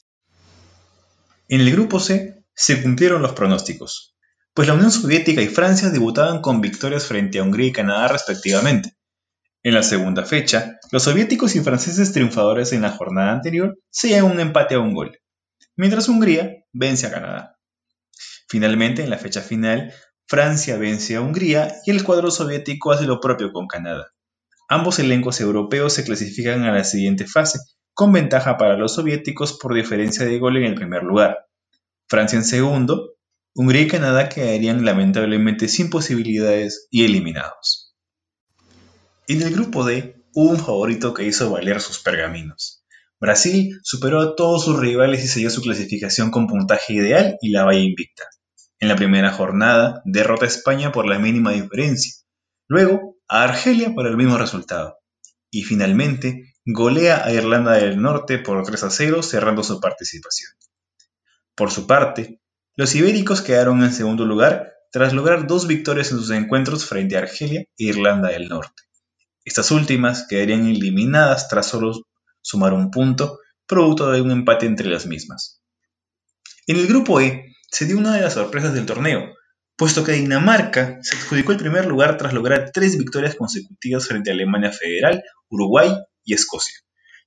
En 1.47 1.61
el 1.61 1.71
grupo 1.71 2.01
C 2.01 2.45
se 2.55 2.83
cumplieron 2.83 3.23
los 3.23 3.35
pronósticos 3.35 4.13
pues 4.54 4.68
la 4.68 4.75
Unión 4.75 4.90
Soviética 4.90 5.40
y 5.40 5.49
Francia 5.49 5.88
debutaban 5.88 6.42
con 6.42 6.61
victorias 6.61 7.06
frente 7.06 7.38
a 7.38 7.42
Hungría 7.42 7.68
y 7.68 7.73
Canadá 7.73 8.09
respectivamente. 8.09 8.97
En 9.62 9.75
la 9.75 9.82
segunda 9.82 10.25
fecha, 10.25 10.78
los 10.90 11.04
soviéticos 11.04 11.54
y 11.56 11.61
franceses 11.61 12.12
triunfadores 12.12 12.73
en 12.73 12.82
la 12.82 12.90
jornada 12.90 13.32
anterior 13.32 13.78
se 13.90 14.21
un 14.23 14.40
empate 14.40 14.75
a 14.75 14.80
un 14.80 14.92
gol, 14.92 15.18
mientras 15.76 16.09
Hungría 16.09 16.64
vence 16.73 17.06
a 17.06 17.12
Canadá. 17.12 17.59
Finalmente, 18.49 19.02
en 19.02 19.11
la 19.11 19.18
fecha 19.18 19.40
final, 19.40 19.94
Francia 20.26 20.76
vence 20.76 21.16
a 21.16 21.23
Hungría 21.23 21.75
y 21.87 21.90
el 21.90 22.04
cuadro 22.04 22.30
soviético 22.30 22.92
hace 22.92 23.06
lo 23.06 23.21
propio 23.21 23.52
con 23.52 23.66
Canadá. 23.66 24.12
Ambos 24.68 24.99
elencos 24.99 25.40
europeos 25.40 25.94
se 25.94 26.04
clasifican 26.04 26.64
a 26.64 26.73
la 26.73 26.85
siguiente 26.85 27.26
fase, 27.26 27.59
con 27.94 28.12
ventaja 28.12 28.59
para 28.59 28.76
los 28.76 28.94
soviéticos 28.94 29.59
por 29.59 29.75
diferencia 29.75 30.26
de 30.26 30.38
gol 30.38 30.56
en 30.56 30.64
el 30.64 30.75
primer 30.75 31.02
lugar. 31.04 31.47
Francia 32.09 32.37
en 32.37 32.44
segundo 32.44 33.14
Hungría 33.54 33.82
y 33.82 33.88
Canadá 33.88 34.30
quedarían 34.30 34.85
lamentablemente 34.85 35.68
sin 35.68 35.90
posibilidades 35.90 36.88
y 36.90 37.04
eliminados. 37.04 37.94
En 39.28 39.42
el 39.42 39.52
grupo 39.52 39.85
D 39.85 40.16
hubo 40.32 40.50
un 40.50 40.59
favorito 40.59 41.12
que 41.12 41.25
hizo 41.25 41.50
valer 41.50 41.80
sus 41.80 41.99
pergaminos. 41.99 42.82
Brasil 43.21 43.78
superó 43.82 44.21
a 44.21 44.37
todos 44.37 44.64
sus 44.64 44.80
rivales 44.80 45.23
y 45.23 45.28
selló 45.28 45.50
su 45.50 45.61
clasificación 45.61 46.30
con 46.30 46.47
puntaje 46.47 46.94
ideal 46.94 47.37
y 47.42 47.50
la 47.50 47.64
valla 47.64 47.80
invicta. 47.80 48.25
En 48.80 48.88
la 48.88 48.97
primera 48.97 49.30
jornada 49.30 50.02
derrota 50.06 50.47
a 50.47 50.49
España 50.49 50.90
por 50.90 51.06
la 51.06 51.18
mínima 51.18 51.52
diferencia, 51.52 52.14
luego 52.68 53.16
a 53.28 53.44
Argelia 53.44 53.94
por 53.94 54.06
el 54.06 54.16
mismo 54.16 54.38
resultado 54.38 54.99
y 55.50 55.62
finalmente 55.62 56.54
golea 56.64 57.25
a 57.25 57.32
Irlanda 57.32 57.73
del 57.73 58.00
Norte 58.00 58.38
por 58.38 58.64
3 58.64 58.82
a 58.82 58.90
0 58.90 59.23
cerrando 59.23 59.62
su 59.62 59.78
participación. 59.78 60.50
Por 61.54 61.71
su 61.71 61.87
parte, 61.87 62.40
los 62.76 62.95
ibéricos 62.95 63.43
quedaron 63.43 63.83
en 63.83 63.93
segundo 63.93 64.25
lugar 64.25 64.73
tras 64.91 65.12
lograr 65.12 65.47
dos 65.47 65.67
victorias 65.67 66.11
en 66.12 66.19
sus 66.19 66.31
encuentros 66.31 66.87
frente 66.87 67.17
a 67.17 67.21
Argelia 67.21 67.62
e 67.62 67.85
Irlanda 67.85 68.29
del 68.29 68.49
Norte. 68.49 68.83
Estas 69.45 69.71
últimas 69.71 70.26
quedarían 70.29 70.67
eliminadas 70.67 71.49
tras 71.49 71.67
solo 71.67 71.93
sumar 72.41 72.75
un 72.75 72.91
punto, 72.91 73.41
producto 73.67 74.11
de 74.11 74.21
un 74.21 74.31
empate 74.31 74.67
entre 74.67 74.88
las 74.88 75.07
mismas. 75.07 75.61
En 76.67 76.76
el 76.76 76.87
grupo 76.87 77.21
E 77.21 77.55
se 77.71 77.87
dio 77.87 77.99
una 77.99 78.14
de 78.14 78.21
las 78.21 78.35
sorpresas 78.35 78.75
del 78.75 78.87
torneo, 78.87 79.35
puesto 79.76 80.05
que 80.05 80.12
Dinamarca 80.12 80.99
se 81.02 81.17
adjudicó 81.17 81.52
el 81.52 81.59
primer 81.59 81.87
lugar 81.87 82.19
tras 82.19 82.35
lograr 82.35 82.71
tres 82.73 82.99
victorias 82.99 83.35
consecutivas 83.35 84.07
frente 84.07 84.31
a 84.31 84.35
Alemania 84.35 84.71
Federal, 84.71 85.23
Uruguay 85.49 85.91
y 86.25 86.35
Escocia. 86.35 86.82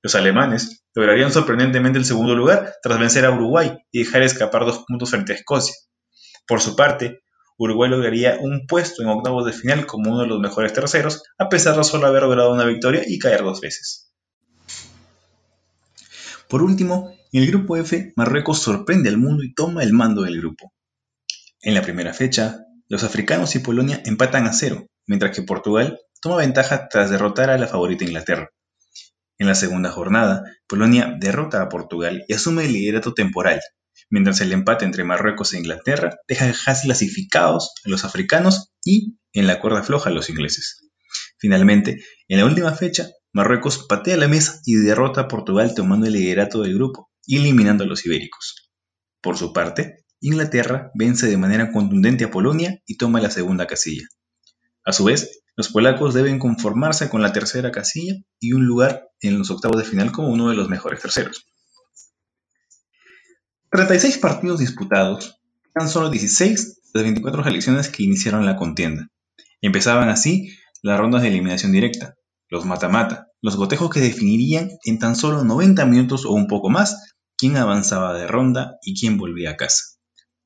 Los 0.06 0.14
alemanes 0.14 0.84
lograrían 0.94 1.32
sorprendentemente 1.32 1.98
el 1.98 2.06
segundo 2.06 2.36
lugar 2.36 2.76
tras 2.84 3.00
vencer 3.00 3.26
a 3.26 3.32
Uruguay 3.32 3.76
y 3.92 4.04
dejar 4.04 4.22
escapar 4.22 4.64
dos 4.64 4.86
puntos 4.88 5.10
frente 5.10 5.34
a 5.34 5.36
Escocia. 5.36 5.74
Por 6.46 6.62
su 6.62 6.76
parte, 6.76 7.24
Uruguay 7.58 7.90
lograría 7.90 8.38
un 8.40 8.68
puesto 8.68 9.02
en 9.02 9.10
octavos 9.10 9.48
de 9.48 9.52
final 9.52 9.88
como 9.88 10.12
uno 10.12 10.22
de 10.22 10.28
los 10.28 10.40
mejores 10.40 10.74
terceros, 10.74 11.24
a 11.40 11.50
pesar 11.50 11.76
de 11.76 11.84
solo 11.84 12.06
haber 12.06 12.22
logrado 12.22 12.54
una 12.54 12.66
victoria 12.66 13.02
y 13.04 13.18
caer 13.18 13.42
dos 13.42 13.62
veces. 13.62 14.14
Por 16.50 16.62
último, 16.62 17.12
en 17.32 17.42
el 17.42 17.48
grupo 17.48 17.76
F, 17.76 18.14
Marruecos 18.16 18.60
sorprende 18.60 19.10
al 19.10 19.18
mundo 19.18 19.42
y 19.42 19.56
toma 19.56 19.82
el 19.82 19.92
mando 19.92 20.22
del 20.22 20.38
grupo. 20.38 20.72
En 21.64 21.74
la 21.74 21.82
primera 21.82 22.14
fecha, 22.14 22.60
los 22.90 23.04
africanos 23.04 23.56
y 23.56 23.60
Polonia 23.60 24.04
empatan 24.06 24.46
a 24.46 24.54
cero, 24.54 24.86
mientras 25.08 25.36
que 25.36 25.42
Portugal 25.42 26.00
toma 26.22 26.38
ventaja 26.38 26.90
tras 26.90 27.10
derrotar 27.10 27.50
a 27.50 27.58
la 27.58 27.66
favorita 27.66 28.06
Inglaterra. 28.06 28.52
En 29.38 29.48
la 29.48 29.56
segunda 29.56 29.92
jornada, 29.92 30.44
Polonia 30.68 31.16
derrota 31.20 31.62
a 31.62 31.70
Portugal 31.70 32.24
y 32.28 32.34
asume 32.34 32.66
el 32.66 32.74
liderato 32.74 33.14
temporal, 33.14 33.60
mientras 34.10 34.40
el 34.42 34.54
empate 34.54 34.86
entre 34.86 35.04
Marruecos 35.04 35.54
e 35.54 35.58
Inglaterra 35.58 36.18
deja 36.28 36.54
casi 36.66 36.88
clasificados 36.88 37.74
a 37.84 37.90
los 37.90 38.06
africanos 38.06 38.72
y 38.84 39.18
en 39.34 39.48
la 39.48 39.60
cuerda 39.60 39.84
floja 39.84 40.10
a 40.10 40.14
los 40.14 40.30
ingleses. 40.30 40.90
Finalmente, 41.38 42.04
en 42.28 42.40
la 42.40 42.46
última 42.46 42.72
fecha, 42.74 43.10
Marruecos 43.34 43.86
patea 43.90 44.16
la 44.16 44.30
mesa 44.30 44.62
y 44.66 44.76
derrota 44.76 45.22
a 45.22 45.28
Portugal 45.28 45.76
tomando 45.76 46.08
el 46.08 46.14
liderato 46.14 46.62
del 46.62 46.76
grupo, 46.76 47.12
eliminando 47.28 47.84
a 47.84 47.88
los 47.88 48.06
ibéricos. 48.06 48.72
Por 49.22 49.38
su 49.38 49.52
parte, 49.52 50.06
Inglaterra 50.22 50.92
vence 50.96 51.28
de 51.28 51.38
manera 51.38 51.72
contundente 51.72 52.24
a 52.24 52.32
Polonia 52.32 52.80
y 52.86 52.98
toma 52.98 53.20
la 53.20 53.30
segunda 53.30 53.68
casilla. 53.68 54.08
A 54.86 54.94
su 54.94 55.04
vez, 55.04 55.42
los 55.56 55.70
polacos 55.70 56.14
deben 56.14 56.38
conformarse 56.38 57.10
con 57.10 57.22
la 57.22 57.34
tercera 57.34 57.72
casilla 57.72 58.16
y 58.40 58.54
un 58.54 58.66
lugar 58.66 59.10
en 59.22 59.40
los 59.40 59.50
octavos 59.50 59.78
de 59.78 59.84
final 59.84 60.12
como 60.12 60.30
uno 60.30 60.50
de 60.50 60.56
los 60.56 60.70
mejores 60.70 61.02
terceros. 61.02 61.48
36 63.72 64.20
partidos 64.20 64.60
disputados, 64.60 65.42
tan 65.74 65.90
solo 65.90 66.10
16 66.10 66.76
de 66.94 67.00
las 67.00 67.04
24 67.04 67.44
selecciones 67.44 67.90
que 67.90 68.04
iniciaron 68.04 68.46
la 68.46 68.58
contienda. 68.58 69.10
Empezaban 69.60 70.10
así 70.10 70.56
las 70.82 71.00
rondas 71.00 71.24
de 71.24 71.30
eliminación 71.30 71.72
directa, 71.72 72.16
los 72.50 72.66
mata-mata, 72.66 73.28
los 73.42 73.56
gotejos 73.56 73.90
que 73.90 74.00
definirían 74.00 74.70
en 74.86 75.00
tan 75.00 75.16
solo 75.16 75.44
90 75.44 75.86
minutos 75.86 76.26
o 76.26 76.32
un 76.32 76.48
poco 76.48 76.70
más 76.70 77.16
quién 77.38 77.58
avanzaba 77.58 78.14
de 78.14 78.28
ronda 78.28 78.78
y 78.84 79.00
quién 79.00 79.18
volvía 79.18 79.52
a 79.52 79.58
casa. 79.58 79.84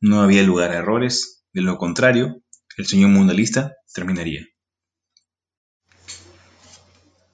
No 0.01 0.21
había 0.21 0.43
lugar 0.43 0.71
a 0.71 0.77
errores, 0.77 1.43
de 1.53 1.61
lo 1.61 1.77
contrario, 1.77 2.41
el 2.79 2.85
sueño 2.85 3.09
mundialista 3.09 3.75
terminaría. 3.93 4.47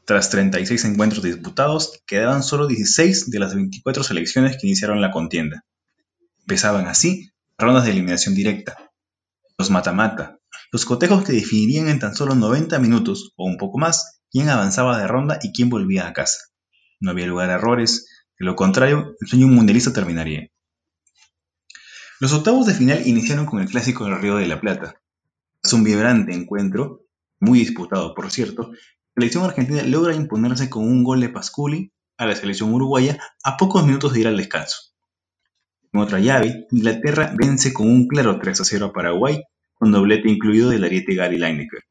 Tras 0.05 0.31
36 0.31 0.85
encuentros 0.85 1.23
disputados, 1.23 2.01
quedaban 2.07 2.41
solo 2.41 2.65
16 2.65 3.29
de 3.29 3.39
las 3.39 3.53
24 3.53 4.03
selecciones 4.03 4.57
que 4.57 4.65
iniciaron 4.65 5.01
la 5.01 5.11
contienda. 5.11 5.63
Empezaban 6.39 6.87
así 6.87 7.31
rondas 7.59 7.85
de 7.85 7.91
eliminación 7.91 8.33
directa, 8.33 8.91
los 9.59 9.69
mata-mata, 9.69 10.39
los 10.71 10.83
cotejos 10.83 11.23
que 11.23 11.33
definirían 11.33 11.89
en 11.89 11.99
tan 11.99 12.15
solo 12.15 12.33
90 12.33 12.79
minutos 12.79 13.31
o 13.35 13.45
un 13.45 13.57
poco 13.57 13.77
más 13.77 14.21
quién 14.31 14.49
avanzaba 14.49 14.97
de 14.97 15.07
ronda 15.07 15.37
y 15.43 15.53
quién 15.53 15.69
volvía 15.69 16.07
a 16.07 16.13
casa. 16.13 16.39
No 16.99 17.11
había 17.11 17.27
lugar 17.27 17.51
a 17.51 17.55
errores, 17.55 18.07
de 18.39 18.45
lo 18.45 18.55
contrario, 18.55 19.15
el 19.21 19.27
sueño 19.27 19.45
mundialista 19.45 19.93
terminaría. 19.93 20.49
Los 22.19 22.33
octavos 22.33 22.65
de 22.65 22.73
final 22.73 23.05
iniciaron 23.05 23.45
con 23.45 23.59
el 23.59 23.69
clásico 23.69 24.05
del 24.05 24.19
Río 24.19 24.37
de 24.37 24.47
la 24.47 24.59
Plata. 24.59 24.99
Es 25.65 25.73
un 25.73 25.83
vibrante 25.83 26.31
encuentro, 26.31 27.07
muy 27.39 27.57
disputado 27.57 28.13
por 28.13 28.29
cierto, 28.29 28.69
la 28.69 28.77
selección 29.15 29.45
argentina 29.45 29.81
logra 29.81 30.13
imponerse 30.13 30.69
con 30.69 30.83
un 30.83 31.03
gol 31.03 31.21
de 31.21 31.29
Pasculi 31.29 31.91
a 32.17 32.27
la 32.27 32.35
selección 32.35 32.71
uruguaya 32.71 33.17
a 33.43 33.57
pocos 33.57 33.83
minutos 33.83 34.13
de 34.13 34.19
ir 34.19 34.27
al 34.27 34.37
descanso. 34.37 34.77
En 35.91 36.01
otra 36.01 36.19
llave, 36.19 36.67
Inglaterra 36.69 37.33
vence 37.35 37.73
con 37.73 37.87
un 37.87 38.07
claro 38.07 38.37
3 38.39 38.61
a 38.61 38.63
0 38.63 38.85
a 38.85 38.93
Paraguay, 38.93 39.41
con 39.73 39.91
doblete 39.91 40.29
incluido 40.29 40.69
del 40.69 40.83
ariete 40.83 41.15
Gary 41.15 41.39
Lineker. 41.39 41.81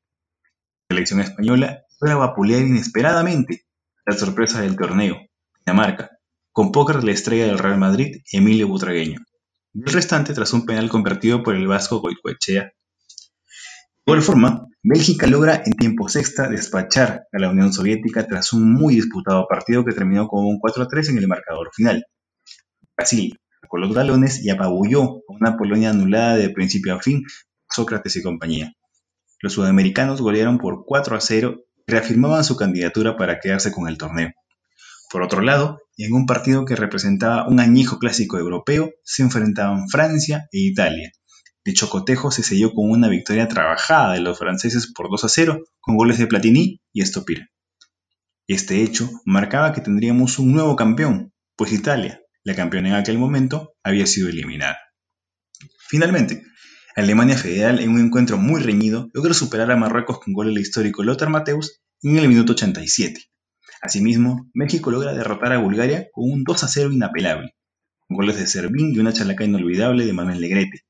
La 0.88 0.94
selección 0.94 1.20
española 1.20 1.82
logra 2.00 2.14
vapulear 2.14 2.62
inesperadamente 2.62 3.66
la 4.06 4.14
sorpresa 4.14 4.60
del 4.60 4.76
torneo, 4.76 5.18
Dinamarca, 5.66 6.12
con 6.52 6.70
póker 6.70 7.02
la 7.02 7.10
estrella 7.10 7.46
del 7.46 7.58
Real 7.58 7.78
Madrid, 7.78 8.22
Emilio 8.30 8.68
Butragueño. 8.68 9.18
Y 9.72 9.80
el 9.80 9.92
restante 9.92 10.32
tras 10.32 10.52
un 10.52 10.64
penal 10.64 10.88
convertido 10.88 11.42
por 11.42 11.56
el 11.56 11.66
vasco 11.66 11.98
Goicoechea 11.98 12.72
igual 14.06 14.22
forma, 14.22 14.66
Bélgica 14.82 15.26
logra 15.26 15.62
en 15.64 15.72
tiempos 15.72 16.14
extra 16.14 16.48
despachar 16.48 17.26
a 17.32 17.38
la 17.38 17.48
Unión 17.48 17.72
Soviética 17.72 18.26
tras 18.26 18.52
un 18.52 18.70
muy 18.70 18.96
disputado 18.96 19.46
partido 19.48 19.82
que 19.82 19.94
terminó 19.94 20.28
con 20.28 20.44
un 20.44 20.60
4-3 20.60 21.08
en 21.08 21.18
el 21.18 21.26
marcador 21.26 21.70
final. 21.72 22.04
Brasil 22.94 23.40
sacó 23.62 23.78
los 23.78 23.94
galones 23.94 24.44
y 24.44 24.50
apabulló 24.50 25.04
a 25.04 25.20
una 25.28 25.56
Polonia 25.56 25.90
anulada 25.90 26.36
de 26.36 26.50
principio 26.50 26.94
a 26.94 27.00
fin, 27.00 27.22
Sócrates 27.70 28.14
y 28.16 28.22
compañía. 28.22 28.74
Los 29.40 29.54
sudamericanos 29.54 30.20
golearon 30.20 30.58
por 30.58 30.84
4 30.84 31.18
0 31.18 31.60
y 31.86 31.90
reafirmaban 31.90 32.44
su 32.44 32.56
candidatura 32.56 33.16
para 33.16 33.40
quedarse 33.40 33.72
con 33.72 33.88
el 33.88 33.96
torneo. 33.96 34.32
Por 35.10 35.22
otro 35.22 35.40
lado, 35.40 35.80
en 35.96 36.12
un 36.12 36.26
partido 36.26 36.66
que 36.66 36.76
representaba 36.76 37.48
un 37.48 37.58
añejo 37.58 37.98
clásico 37.98 38.36
europeo, 38.36 38.90
se 39.02 39.22
enfrentaban 39.22 39.88
Francia 39.88 40.48
e 40.52 40.58
Italia, 40.58 41.10
Dicho 41.64 41.88
cotejo 41.88 42.30
se 42.30 42.42
selló 42.42 42.74
con 42.74 42.90
una 42.90 43.08
victoria 43.08 43.48
trabajada 43.48 44.12
de 44.12 44.20
los 44.20 44.38
franceses 44.38 44.92
por 44.92 45.08
2 45.10 45.24
a 45.24 45.28
0 45.30 45.64
con 45.80 45.96
goles 45.96 46.18
de 46.18 46.26
Platini 46.26 46.82
y 46.92 47.00
Estopir. 47.00 47.48
Este 48.46 48.82
hecho 48.82 49.10
marcaba 49.24 49.72
que 49.72 49.80
tendríamos 49.80 50.38
un 50.38 50.52
nuevo 50.52 50.76
campeón, 50.76 51.32
pues 51.56 51.72
Italia, 51.72 52.20
la 52.42 52.54
campeona 52.54 52.90
en 52.90 52.94
aquel 52.96 53.16
momento, 53.16 53.72
había 53.82 54.06
sido 54.06 54.28
eliminada. 54.28 54.76
Finalmente, 55.88 56.42
Alemania 56.96 57.38
Federal 57.38 57.80
en 57.80 57.90
un 57.90 58.00
encuentro 58.00 58.36
muy 58.36 58.60
reñido 58.60 59.08
logró 59.14 59.32
superar 59.32 59.70
a 59.70 59.76
Marruecos 59.76 60.20
con 60.20 60.34
gol 60.34 60.48
del 60.48 60.58
histórico 60.58 61.02
Lothar 61.02 61.30
Mateus 61.30 61.80
en 62.02 62.18
el 62.18 62.28
minuto 62.28 62.52
87. 62.52 63.22
Asimismo, 63.80 64.50
México 64.52 64.90
logra 64.90 65.14
derrotar 65.14 65.54
a 65.54 65.58
Bulgaria 65.58 66.08
con 66.12 66.30
un 66.30 66.44
2 66.44 66.64
a 66.64 66.68
0 66.68 66.92
inapelable, 66.92 67.54
con 68.06 68.18
goles 68.18 68.36
de 68.36 68.46
Servín 68.46 68.94
y 68.94 68.98
una 68.98 69.14
chalaca 69.14 69.44
inolvidable 69.44 70.04
de 70.04 70.12
Manuel 70.12 70.40
Negrete, 70.42 70.84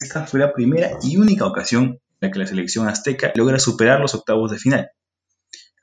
esta 0.00 0.26
fue 0.26 0.40
la 0.40 0.52
primera 0.52 0.92
y 1.02 1.18
única 1.18 1.44
ocasión 1.44 1.84
en 1.84 2.00
la 2.20 2.30
que 2.30 2.38
la 2.38 2.46
selección 2.46 2.88
azteca 2.88 3.32
logra 3.34 3.58
superar 3.58 4.00
los 4.00 4.14
octavos 4.14 4.50
de 4.50 4.58
final. 4.58 4.90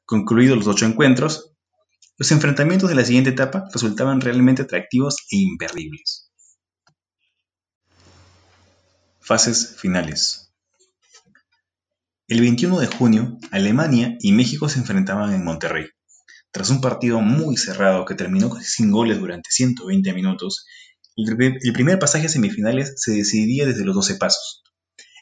Concluidos 0.05 0.57
los 0.57 0.67
ocho 0.67 0.85
encuentros, 0.85 1.53
los 2.17 2.31
enfrentamientos 2.31 2.89
de 2.89 2.95
la 2.95 3.05
siguiente 3.05 3.29
etapa 3.29 3.65
resultaban 3.71 4.21
realmente 4.21 4.63
atractivos 4.63 5.17
e 5.31 5.37
imperdibles. 5.37 6.31
Fases 9.19 9.75
finales. 9.77 10.51
El 12.27 12.41
21 12.41 12.79
de 12.79 12.87
junio, 12.87 13.37
Alemania 13.51 14.17
y 14.19 14.31
México 14.31 14.67
se 14.67 14.79
enfrentaban 14.79 15.33
en 15.33 15.43
Monterrey. 15.43 15.85
Tras 16.51 16.71
un 16.71 16.81
partido 16.81 17.21
muy 17.21 17.55
cerrado 17.55 18.03
que 18.05 18.15
terminó 18.15 18.49
sin 18.61 18.89
goles 18.89 19.19
durante 19.19 19.51
120 19.51 20.13
minutos 20.13 20.65
el 21.17 21.73
primer 21.73 21.99
pasaje 21.99 22.27
a 22.27 22.29
semifinales 22.29 22.93
se 22.97 23.11
decidiría 23.11 23.65
desde 23.65 23.83
los 23.83 23.95
12 23.95 24.15
pasos. 24.15 24.63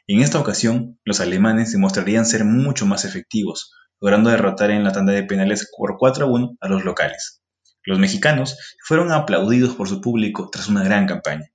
En 0.07 0.19
esta 0.19 0.39
ocasión, 0.39 0.99
los 1.03 1.19
alemanes 1.19 1.71
demostrarían 1.71 2.25
ser 2.25 2.45
mucho 2.45 2.85
más 2.85 3.05
efectivos, 3.05 3.71
logrando 3.99 4.29
derrotar 4.29 4.71
en 4.71 4.83
la 4.83 4.91
tanda 4.91 5.13
de 5.13 5.23
penales 5.23 5.71
por 5.75 5.97
4 5.97 6.25
a 6.25 6.29
1 6.29 6.57
a 6.59 6.67
los 6.67 6.83
locales. 6.83 7.41
Los 7.83 7.97
mexicanos 7.97 8.57
fueron 8.85 9.11
aplaudidos 9.11 9.75
por 9.75 9.87
su 9.87 10.01
público 10.01 10.49
tras 10.51 10.67
una 10.67 10.83
gran 10.83 11.07
campaña. 11.07 11.47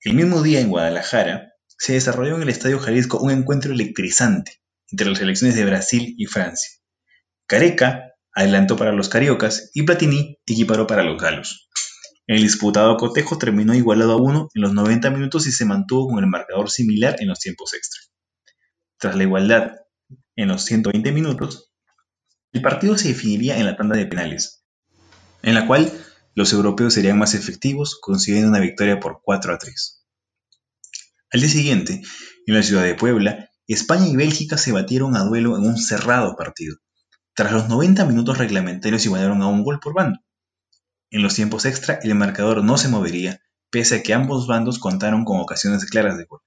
El 0.00 0.14
mismo 0.14 0.42
día 0.42 0.60
en 0.60 0.70
Guadalajara, 0.70 1.52
se 1.78 1.92
desarrolló 1.92 2.36
en 2.36 2.42
el 2.42 2.48
Estadio 2.48 2.78
Jalisco 2.78 3.18
un 3.18 3.30
encuentro 3.30 3.72
electrizante 3.72 4.62
entre 4.90 5.08
las 5.08 5.18
selecciones 5.18 5.56
de 5.56 5.64
Brasil 5.64 6.14
y 6.16 6.26
Francia. 6.26 6.70
Careca 7.46 8.14
adelantó 8.32 8.76
para 8.76 8.92
los 8.92 9.08
cariocas 9.08 9.70
y 9.74 9.82
Platini 9.82 10.38
equiparó 10.46 10.86
para 10.86 11.02
los 11.02 11.20
galos. 11.20 11.68
El 12.26 12.42
disputado 12.42 12.96
cotejo 12.96 13.38
terminó 13.38 13.72
igualado 13.74 14.12
a 14.12 14.16
uno 14.16 14.48
en 14.54 14.62
los 14.62 14.74
90 14.74 15.10
minutos 15.10 15.46
y 15.46 15.52
se 15.52 15.64
mantuvo 15.64 16.08
con 16.08 16.18
el 16.18 16.28
marcador 16.28 16.70
similar 16.70 17.16
en 17.20 17.28
los 17.28 17.38
tiempos 17.38 17.72
extra. 17.72 18.00
Tras 18.98 19.14
la 19.14 19.22
igualdad 19.22 19.72
en 20.34 20.48
los 20.48 20.64
120 20.64 21.12
minutos, 21.12 21.72
el 22.52 22.62
partido 22.62 22.98
se 22.98 23.08
definiría 23.08 23.58
en 23.58 23.66
la 23.66 23.76
tanda 23.76 23.96
de 23.96 24.06
penales, 24.06 24.64
en 25.42 25.54
la 25.54 25.68
cual 25.68 25.92
los 26.34 26.52
europeos 26.52 26.94
serían 26.94 27.18
más 27.18 27.34
efectivos, 27.34 27.98
consiguiendo 28.00 28.48
una 28.50 28.60
victoria 28.60 28.98
por 28.98 29.20
4 29.22 29.54
a 29.54 29.58
3. 29.58 30.04
Al 31.32 31.40
día 31.40 31.48
siguiente, 31.48 32.02
en 32.46 32.54
la 32.54 32.62
ciudad 32.62 32.82
de 32.82 32.94
Puebla, 32.94 33.50
España 33.68 34.08
y 34.08 34.16
Bélgica 34.16 34.58
se 34.58 34.72
batieron 34.72 35.16
a 35.16 35.24
duelo 35.24 35.56
en 35.56 35.64
un 35.64 35.76
cerrado 35.76 36.34
partido. 36.36 36.76
Tras 37.34 37.52
los 37.52 37.68
90 37.68 38.04
minutos 38.04 38.38
reglamentarios 38.38 39.04
igualaron 39.04 39.42
a 39.42 39.46
un 39.46 39.62
gol 39.62 39.78
por 39.78 39.94
bando. 39.94 40.18
En 41.10 41.22
los 41.22 41.34
tiempos 41.34 41.64
extra 41.64 41.98
el 42.02 42.14
marcador 42.14 42.64
no 42.64 42.78
se 42.78 42.88
movería, 42.88 43.40
pese 43.70 43.96
a 43.96 44.02
que 44.02 44.14
ambos 44.14 44.46
bandos 44.46 44.78
contaron 44.78 45.24
con 45.24 45.40
ocasiones 45.40 45.84
claras 45.86 46.18
de 46.18 46.24
gol. 46.24 46.40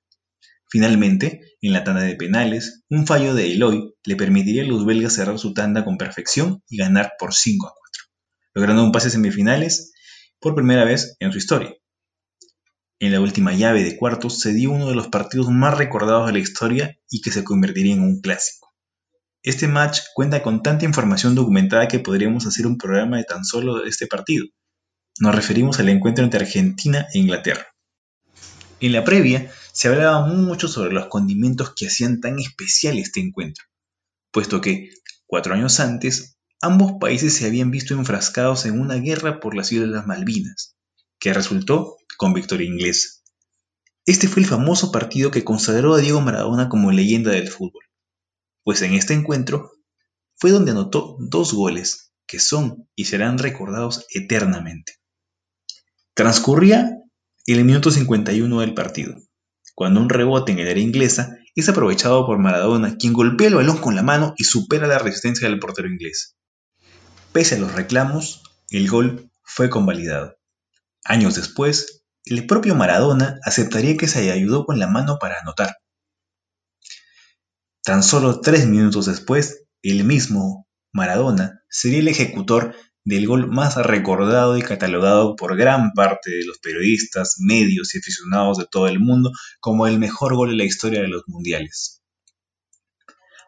Finalmente, 0.70 1.42
en 1.62 1.74
la 1.74 1.84
tanda 1.84 2.02
de 2.02 2.16
penales, 2.16 2.84
un 2.90 3.08
fallo 3.08 3.34
de 3.34 3.52
Eloy 3.52 3.96
le 4.04 4.16
permitiría 4.16 4.64
a 4.64 4.68
los 4.68 4.86
belgas 4.86 5.14
cerrar 5.14 5.40
su 5.40 5.54
tanda 5.54 5.84
con 5.84 5.98
perfección 5.98 6.64
y 6.70 6.78
ganar 6.78 7.14
por 7.18 7.34
5 7.34 7.68
a 7.68 7.74
4, 7.76 8.04
logrando 8.54 8.84
un 8.84 8.92
pase 8.92 9.08
a 9.08 9.12
semifinales 9.12 9.94
por 10.40 10.56
primera 10.56 10.86
vez 10.86 11.16
en 11.20 11.32
su 11.32 11.38
historia. 11.38 11.74
En 13.00 13.14
la 13.14 13.22
última 13.22 13.54
llave 13.54 13.84
de 13.84 13.98
cuartos 13.98 14.40
se 14.40 14.54
dio 14.54 14.72
uno 14.72 14.90
de 14.90 14.96
los 14.96 15.08
partidos 15.08 15.50
más 15.50 15.78
recordados 15.78 16.28
de 16.28 16.34
la 16.34 16.40
historia 16.40 16.98
y 17.10 17.22
que 17.22 17.32
se 17.32 17.46
convertiría 17.46 17.94
en 17.94 18.02
un 18.02 18.20
clásico. 18.22 18.69
Este 19.42 19.70
match 19.70 20.02
cuenta 20.14 20.44
con 20.44 20.62
tanta 20.62 20.84
información 20.84 21.34
documentada 21.34 21.88
que 21.88 22.00
podríamos 22.00 22.46
hacer 22.46 22.68
un 22.68 22.78
programa 22.78 23.18
de 23.18 23.24
tan 23.24 23.46
solo 23.46 23.86
este 23.86 24.06
partido. 24.06 24.46
Nos 25.18 25.34
referimos 25.34 25.80
al 25.80 25.88
encuentro 25.88 26.26
entre 26.26 26.42
Argentina 26.42 27.08
e 27.14 27.20
Inglaterra. 27.20 27.68
En 28.82 28.92
la 28.92 29.06
previa 29.06 29.50
se 29.72 29.88
hablaba 29.88 30.28
mucho 30.28 30.68
sobre 30.68 30.92
los 30.92 31.06
condimentos 31.06 31.74
que 31.74 31.88
hacían 31.88 32.20
tan 32.20 32.38
especial 32.38 32.98
este 32.98 33.22
encuentro, 33.22 33.64
puesto 34.32 34.60
que, 34.60 34.90
cuatro 35.26 35.54
años 35.54 35.80
antes, 35.80 36.38
ambos 36.62 36.94
países 37.00 37.34
se 37.34 37.46
habían 37.46 37.72
visto 37.72 37.94
enfrascados 37.94 38.66
en 38.66 38.78
una 38.78 38.96
guerra 38.96 39.40
por 39.40 39.56
las 39.56 39.72
Islas 39.72 40.06
Malvinas, 40.06 40.76
que 41.18 41.34
resultó 41.34 41.96
con 42.18 42.34
victoria 42.34 42.68
inglesa. 42.68 43.08
Este 44.06 44.28
fue 44.28 44.42
el 44.42 44.50
famoso 44.50 44.92
partido 44.92 45.32
que 45.32 45.46
consagró 45.46 45.94
a 45.96 46.00
Diego 46.00 46.20
Maradona 46.20 46.68
como 46.68 46.92
leyenda 46.92 47.32
del 47.32 47.48
fútbol 47.48 47.89
pues 48.64 48.82
en 48.82 48.94
este 48.94 49.14
encuentro 49.14 49.72
fue 50.36 50.52
donde 50.52 50.72
anotó 50.72 51.18
dos 51.20 51.54
goles 51.54 52.14
que 52.26 52.40
son 52.40 52.88
y 52.96 53.06
serán 53.06 53.38
recordados 53.38 54.06
eternamente. 54.14 54.94
Transcurría 56.14 56.98
el 57.46 57.66
minuto 57.66 57.92
51 57.92 58.60
del 58.60 58.74
partido, 58.74 59.16
cuando 59.74 60.02
un 60.02 60.10
rebote 60.10 60.52
en 60.52 60.60
el 60.60 60.70
área 60.70 60.84
inglesa 60.84 61.38
es 61.56 61.68
aprovechado 61.70 62.26
por 62.26 62.38
Maradona, 62.38 62.98
quien 62.98 63.14
golpea 63.14 63.48
el 63.48 63.56
balón 63.56 63.78
con 63.78 63.96
la 63.96 64.04
mano 64.04 64.34
y 64.38 64.44
supera 64.44 64.88
la 64.88 65.00
resistencia 65.00 65.50
del 65.50 65.60
portero 65.60 65.90
inglés. 65.90 66.36
Pese 67.32 67.56
a 67.56 67.60
los 67.60 67.74
reclamos, 67.74 68.44
el 68.70 68.88
gol 68.90 69.32
fue 69.44 69.70
convalidado. 69.70 70.38
Años 71.04 71.36
después, 71.36 72.04
el 72.26 72.46
propio 72.46 72.76
Maradona 72.76 73.40
aceptaría 73.44 73.98
que 73.98 74.08
se 74.08 74.32
ayudó 74.32 74.66
con 74.66 74.80
la 74.80 74.88
mano 74.88 75.18
para 75.20 75.40
anotar. 75.40 75.78
Tan 77.90 78.04
solo 78.04 78.40
tres 78.40 78.68
minutos 78.68 79.08
después, 79.08 79.66
el 79.82 80.04
mismo 80.04 80.68
Maradona 80.94 81.64
sería 81.72 81.98
el 81.98 82.08
ejecutor 82.08 82.76
del 83.04 83.26
gol 83.26 83.50
más 83.50 83.78
recordado 83.78 84.56
y 84.60 84.62
catalogado 84.62 85.36
por 85.36 85.58
gran 85.58 85.94
parte 85.94 86.30
de 86.30 86.46
los 86.46 86.60
periodistas, 86.60 87.38
medios 87.40 87.96
y 87.96 87.98
aficionados 87.98 88.60
de 88.60 88.68
todo 88.70 88.88
el 88.88 89.00
mundo 89.00 89.32
como 89.60 89.88
el 89.88 89.98
mejor 89.98 90.36
gol 90.36 90.52
en 90.52 90.60
la 90.60 90.66
historia 90.66 91.02
de 91.02 91.08
los 91.08 91.24
mundiales. 91.26 92.04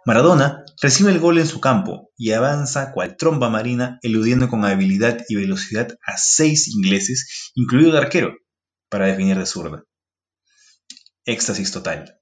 Maradona 0.07 0.65
recibe 0.81 1.11
el 1.11 1.19
gol 1.19 1.37
en 1.37 1.45
su 1.45 1.61
campo 1.61 2.09
y 2.17 2.31
avanza 2.31 2.93
cual 2.93 3.17
tromba 3.17 3.51
marina, 3.51 3.99
eludiendo 4.01 4.49
con 4.49 4.65
habilidad 4.65 5.23
y 5.29 5.35
velocidad 5.35 5.99
a 6.03 6.17
seis 6.17 6.67
ingleses, 6.67 7.51
incluido 7.53 7.91
el 7.91 7.97
arquero, 7.97 8.33
para 8.89 9.05
definir 9.05 9.37
de 9.37 9.45
zurda. 9.45 9.83
Éxtasis 11.25 11.71
total. 11.71 12.20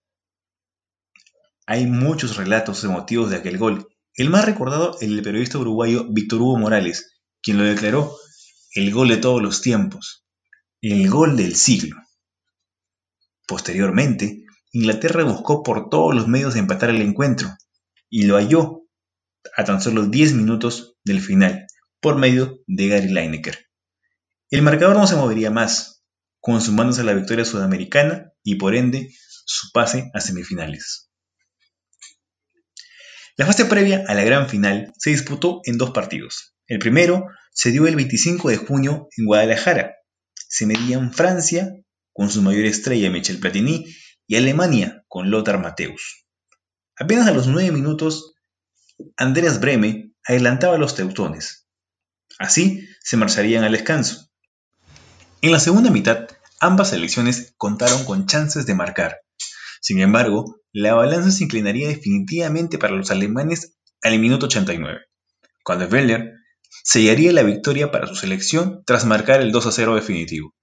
Hay 1.72 1.86
muchos 1.86 2.36
relatos 2.36 2.84
emotivos 2.84 3.30
de 3.30 3.36
aquel 3.36 3.60
gol. 3.60 3.88
El 4.16 4.32
más 4.32 4.44
recordado 4.44 4.98
el 5.02 5.14
del 5.14 5.22
periodista 5.22 5.60
uruguayo 5.60 6.04
Víctor 6.10 6.42
Hugo 6.42 6.58
Morales, 6.58 7.20
quien 7.44 7.60
lo 7.60 7.64
declaró 7.64 8.18
el 8.74 8.92
gol 8.92 9.10
de 9.10 9.18
todos 9.18 9.40
los 9.40 9.62
tiempos, 9.62 10.26
el 10.82 11.08
gol 11.12 11.38
del 11.38 11.56
siglo. 11.56 11.96
Posteriormente, 13.46 14.46
Inglaterra 14.72 15.24
buscó 15.24 15.62
por 15.62 15.90
todos 15.90 16.16
los 16.16 16.28
medios 16.28 16.56
de 16.56 16.62
empatar 16.62 16.90
el 16.90 17.04
encuentro, 17.04 17.56
y 18.10 18.24
lo 18.24 18.38
halló 18.38 18.88
a 19.56 19.64
tan 19.64 19.80
solo 19.80 20.08
10 20.08 20.34
minutos 20.34 20.98
del 21.04 21.22
final, 21.22 21.68
por 22.00 22.16
medio 22.16 22.62
de 22.66 22.88
Gary 22.88 23.10
Lineker. 23.10 23.68
El 24.50 24.64
marcador 24.64 24.96
no 24.96 25.06
se 25.06 25.18
movería 25.18 25.52
más, 25.52 26.04
consumándose 26.40 27.04
la 27.04 27.14
victoria 27.14 27.46
sudamericana 27.46 28.34
y 28.42 28.56
por 28.56 28.74
ende 28.74 29.14
su 29.46 29.72
pase 29.72 30.10
a 30.16 30.20
semifinales. 30.20 31.09
La 33.40 33.46
fase 33.46 33.64
previa 33.64 34.04
a 34.06 34.14
la 34.16 34.26
gran 34.26 34.50
final 34.50 34.92
se 34.98 35.12
disputó 35.12 35.62
en 35.64 35.78
dos 35.78 35.92
partidos. 35.92 36.58
El 36.68 36.78
primero 36.78 37.28
se 37.54 37.72
dio 37.72 37.88
el 37.88 37.96
25 37.96 38.50
de 38.50 38.58
junio 38.58 39.08
en 39.16 39.26
Guadalajara. 39.28 39.96
Se 40.50 40.66
medían 40.66 41.14
Francia, 41.14 41.74
con 42.12 42.30
su 42.30 42.42
mayor 42.42 42.66
estrella 42.66 43.10
Michel 43.10 43.40
Platini, 43.40 43.86
y 44.28 44.36
Alemania, 44.36 45.06
con 45.08 45.32
Lothar 45.32 45.58
Mateus. 45.58 46.26
Apenas 46.98 47.30
a 47.30 47.32
los 47.32 47.48
nueve 47.48 47.72
minutos, 47.72 48.34
Andreas 49.16 49.62
Breme 49.62 50.12
adelantaba 50.26 50.76
a 50.76 50.78
los 50.78 50.96
teutones. 50.96 51.66
Así 52.40 52.90
se 53.00 53.16
marcharían 53.16 53.64
al 53.64 53.72
descanso. 53.72 54.30
En 55.42 55.54
la 55.54 55.62
segunda 55.62 55.92
mitad, 55.92 56.28
ambas 56.60 56.90
selecciones 56.90 57.54
contaron 57.56 58.04
con 58.04 58.26
chances 58.26 58.66
de 58.66 58.76
marcar. 58.76 59.22
Sin 59.80 60.02
embargo, 60.02 60.59
la 60.72 60.94
balanza 60.94 61.32
se 61.32 61.44
inclinaría 61.44 61.88
definitivamente 61.88 62.78
para 62.78 62.96
los 62.96 63.12
alemanes 63.12 63.78
al 64.02 64.20
minuto 64.20 64.46
89, 64.46 65.00
cuando 65.64 65.88
Weller 65.88 66.34
sellaría 66.84 67.34
la 67.34 67.44
victoria 67.44 67.92
para 67.92 68.08
su 68.08 68.16
selección 68.16 68.84
tras 68.86 69.06
marcar 69.06 69.42
el 69.42 69.52
2 69.52 69.66
a 69.66 69.72
0 69.72 69.96
definitivo. 69.96 70.56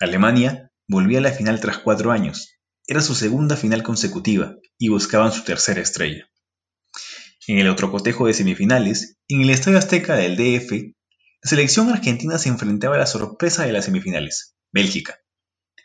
Alemania 0.00 0.70
volvía 0.86 1.18
a 1.18 1.22
la 1.22 1.32
final 1.32 1.60
tras 1.60 1.78
cuatro 1.78 2.12
años, 2.12 2.54
era 2.86 3.00
su 3.00 3.14
segunda 3.14 3.56
final 3.56 3.82
consecutiva 3.82 4.56
y 4.78 4.88
buscaban 4.88 5.32
su 5.32 5.42
tercera 5.44 5.80
estrella. 5.80 6.28
En 7.46 7.58
el 7.58 7.68
otro 7.68 7.90
cotejo 7.90 8.26
de 8.26 8.34
semifinales, 8.34 9.18
en 9.28 9.42
el 9.42 9.50
Estadio 9.50 9.78
Azteca 9.78 10.14
del 10.16 10.36
DF, 10.36 10.72
la 11.42 11.50
selección 11.50 11.90
argentina 11.90 12.38
se 12.38 12.48
enfrentaba 12.48 12.94
a 12.96 12.98
la 12.98 13.06
sorpresa 13.06 13.66
de 13.66 13.72
las 13.72 13.84
semifinales, 13.84 14.56
Bélgica. 14.72 15.18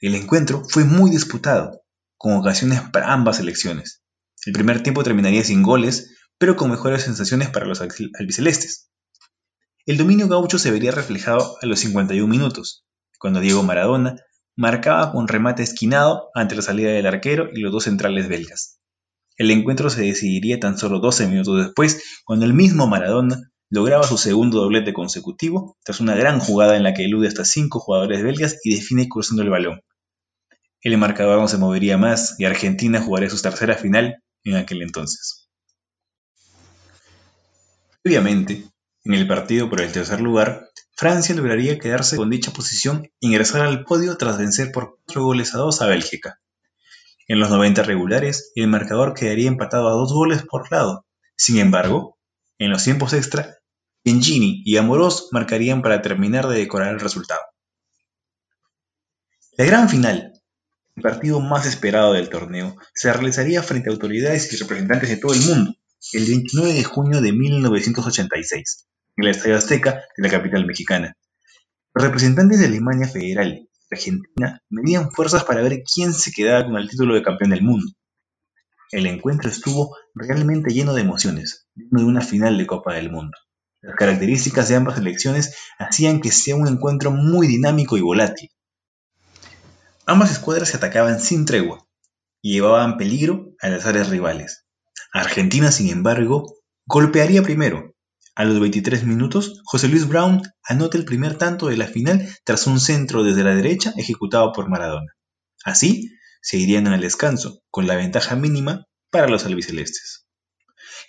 El 0.02 0.16
encuentro 0.16 0.64
fue 0.70 0.86
muy 0.86 1.12
disputado, 1.12 1.79
con 2.20 2.34
ocasiones 2.34 2.82
para 2.92 3.14
ambas 3.14 3.38
selecciones. 3.38 4.04
El 4.46 4.52
primer 4.52 4.84
tiempo 4.84 5.04
terminaría 5.04 5.44
sin 5.44 5.64
goles, 5.64 6.18
pero 6.38 6.58
con 6.58 6.70
mejores 6.70 7.04
sensaciones 7.04 7.50
para 7.50 7.66
los 7.66 7.82
albicelestes. 7.82 8.92
El 9.86 9.98
dominio 9.98 10.28
gaucho 10.28 10.60
se 10.60 10.70
vería 10.70 10.92
reflejado 10.92 11.58
a 11.62 11.66
los 11.66 11.80
51 11.80 12.28
minutos, 12.28 12.86
cuando 13.20 13.40
Diego 13.40 13.64
Maradona 13.64 14.18
marcaba 14.58 15.14
con 15.14 15.30
remate 15.30 15.64
esquinado 15.64 16.30
ante 16.36 16.56
la 16.56 16.62
salida 16.62 16.92
del 16.92 17.08
arquero 17.08 17.50
y 17.54 17.62
los 17.62 17.72
dos 17.72 17.86
centrales 17.86 18.28
belgas. 18.28 18.82
El 19.38 19.50
encuentro 19.52 19.90
se 19.90 20.02
decidiría 20.02 20.60
tan 20.60 20.78
solo 20.78 21.00
12 21.00 21.26
minutos 21.28 21.64
después, 21.64 22.04
cuando 22.26 22.46
el 22.46 22.54
mismo 22.54 22.86
Maradona 22.86 23.50
lograba 23.70 24.04
su 24.04 24.18
segundo 24.18 24.60
doblete 24.60 24.92
consecutivo, 24.92 25.78
tras 25.86 26.02
una 26.02 26.16
gran 26.16 26.42
jugada 26.42 26.76
en 26.76 26.84
la 26.84 26.94
que 26.94 27.06
elude 27.06 27.30
hasta 27.30 27.46
cinco 27.46 27.80
jugadores 27.80 28.22
belgas 28.22 28.60
y 28.66 28.76
define 28.76 29.08
cruzando 29.08 29.42
el 29.42 29.50
balón. 29.50 29.80
El 30.82 30.98
marcador 30.98 31.40
no 31.40 31.48
se 31.48 31.58
movería 31.58 31.98
más 31.98 32.36
y 32.40 32.46
Argentina 32.46 33.02
jugaría 33.02 33.30
su 33.30 33.42
tercera 33.42 33.76
final 33.76 34.24
en 34.44 34.56
aquel 34.56 34.82
entonces. 34.82 35.50
Obviamente, 38.06 38.66
en 39.04 39.14
el 39.14 39.28
partido 39.28 39.70
por 39.70 39.82
el 39.82 39.92
tercer 39.92 40.22
lugar, 40.22 40.70
Francia 40.96 41.36
lograría 41.36 41.80
quedarse 41.80 42.16
con 42.16 42.30
dicha 42.30 42.52
posición 42.52 43.06
e 43.06 43.28
ingresar 43.28 43.62
al 43.62 43.84
podio 43.84 44.18
tras 44.18 44.38
vencer 44.38 44.72
por 44.72 44.98
4 45.06 45.24
goles 45.24 45.54
a 45.54 45.58
2 45.58 45.82
a 45.82 45.88
Bélgica. 45.88 46.40
En 47.28 47.40
los 47.40 47.50
90 47.50 47.84
regulares, 47.84 48.52
el 48.56 48.68
marcador 48.68 49.14
quedaría 49.14 49.48
empatado 49.48 49.88
a 49.88 49.92
dos 49.92 50.12
goles 50.12 50.44
por 50.44 50.72
lado. 50.72 51.06
Sin 51.36 51.60
embargo, 51.60 52.18
en 52.58 52.72
los 52.72 52.84
tiempos 52.84 53.14
extra, 53.14 53.60
Gengini 54.04 54.64
y 54.66 54.78
Amorós 54.78 55.30
marcarían 55.32 55.82
para 55.82 56.02
terminar 56.02 56.48
de 56.48 56.58
decorar 56.58 56.94
el 56.94 57.00
resultado. 57.00 57.42
La 59.58 59.66
gran 59.66 59.90
final, 59.90 60.39
el 61.00 61.04
partido 61.04 61.40
más 61.40 61.66
esperado 61.66 62.12
del 62.12 62.30
torneo, 62.30 62.76
se 62.94 63.12
realizaría 63.12 63.64
frente 63.64 63.90
a 63.90 63.94
autoridades 63.94 64.52
y 64.52 64.58
representantes 64.58 65.10
de 65.10 65.16
todo 65.16 65.34
el 65.34 65.40
mundo, 65.40 65.74
el 66.12 66.26
29 66.26 66.74
de 66.74 66.84
junio 66.84 67.22
de 67.22 67.32
1986 67.32 68.88
en 69.16 69.24
el 69.24 69.30
Estadio 69.32 69.56
Azteca 69.56 70.04
de 70.18 70.24
la 70.24 70.30
capital 70.30 70.66
mexicana. 70.66 71.16
Los 71.94 72.04
representantes 72.04 72.60
de 72.60 72.66
Alemania 72.66 73.08
Federal 73.08 73.54
y 73.54 73.70
Argentina 73.90 74.62
medían 74.70 75.10
fuerzas 75.12 75.46
para 75.46 75.62
ver 75.62 75.84
quién 75.84 76.14
se 76.14 76.32
quedaba 76.34 76.66
con 76.66 76.76
el 76.78 76.90
título 76.90 77.16
de 77.16 77.24
campeón 77.24 77.52
del 77.52 77.64
mundo. 77.64 77.92
El 78.92 79.06
encuentro 79.06 79.50
estuvo 79.50 79.96
realmente 80.14 80.74
lleno 80.74 80.94
de 80.94 81.02
emociones, 81.02 81.68
digno 81.76 82.02
de 82.02 82.08
una 82.08 82.22
final 82.22 82.58
de 82.58 82.68
Copa 82.68 82.94
del 82.94 83.10
Mundo. 83.10 83.38
Las 83.82 83.96
características 83.96 84.68
de 84.68 84.76
ambas 84.76 84.96
selecciones 84.96 85.56
hacían 85.78 86.20
que 86.20 86.32
sea 86.32 86.58
un 86.58 86.68
encuentro 86.68 87.12
muy 87.12 87.48
dinámico 87.48 87.98
y 87.98 88.02
volátil. 88.02 88.50
Ambas 90.10 90.32
escuadras 90.32 90.70
se 90.70 90.78
atacaban 90.78 91.20
sin 91.20 91.46
tregua 91.46 91.88
y 92.42 92.54
llevaban 92.54 92.98
peligro 92.98 93.54
a 93.62 93.70
las 93.70 93.86
áreas 93.86 94.10
rivales. 94.10 94.66
Argentina, 95.14 95.72
sin 95.72 95.90
embargo, 95.90 96.56
golpearía 96.88 97.44
primero 97.44 97.94
a 98.34 98.44
los 98.44 98.60
23 98.60 99.04
minutos, 99.04 99.62
José 99.66 99.88
Luis 99.88 100.08
Brown 100.08 100.42
anota 100.64 100.98
el 100.98 101.06
primer 101.06 101.38
tanto 101.38 101.68
de 101.68 101.78
la 101.78 101.86
final 101.86 102.28
tras 102.44 102.66
un 102.66 102.80
centro 102.80 103.22
desde 103.22 103.44
la 103.44 103.54
derecha 103.54 103.94
ejecutado 103.98 104.52
por 104.52 104.68
Maradona. 104.68 105.14
Así, 105.64 106.10
se 106.42 106.58
irían 106.58 106.88
al 106.88 107.02
descanso, 107.02 107.62
con 107.70 107.86
la 107.86 107.96
ventaja 107.96 108.36
mínima 108.36 108.88
para 109.12 109.28
los 109.28 109.46
albicelestes. 109.46 110.26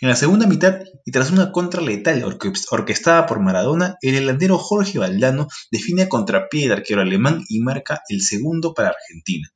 En 0.02 0.08
la 0.08 0.16
segunda 0.16 0.46
mitad, 0.46 0.80
y 1.04 1.12
tras 1.12 1.30
una 1.30 1.52
contra 1.52 1.82
letal 1.82 2.24
orquestada 2.70 3.26
por 3.26 3.40
Maradona, 3.40 3.96
el 4.00 4.14
delantero 4.14 4.56
Jorge 4.56 4.98
Valdano 4.98 5.46
define 5.70 6.02
a 6.02 6.08
contrapié 6.08 6.64
el 6.64 6.72
arquero 6.72 7.02
alemán 7.02 7.44
y 7.50 7.60
marca 7.60 8.00
el 8.08 8.22
segundo 8.22 8.72
para 8.72 8.88
Argentina. 8.88 9.48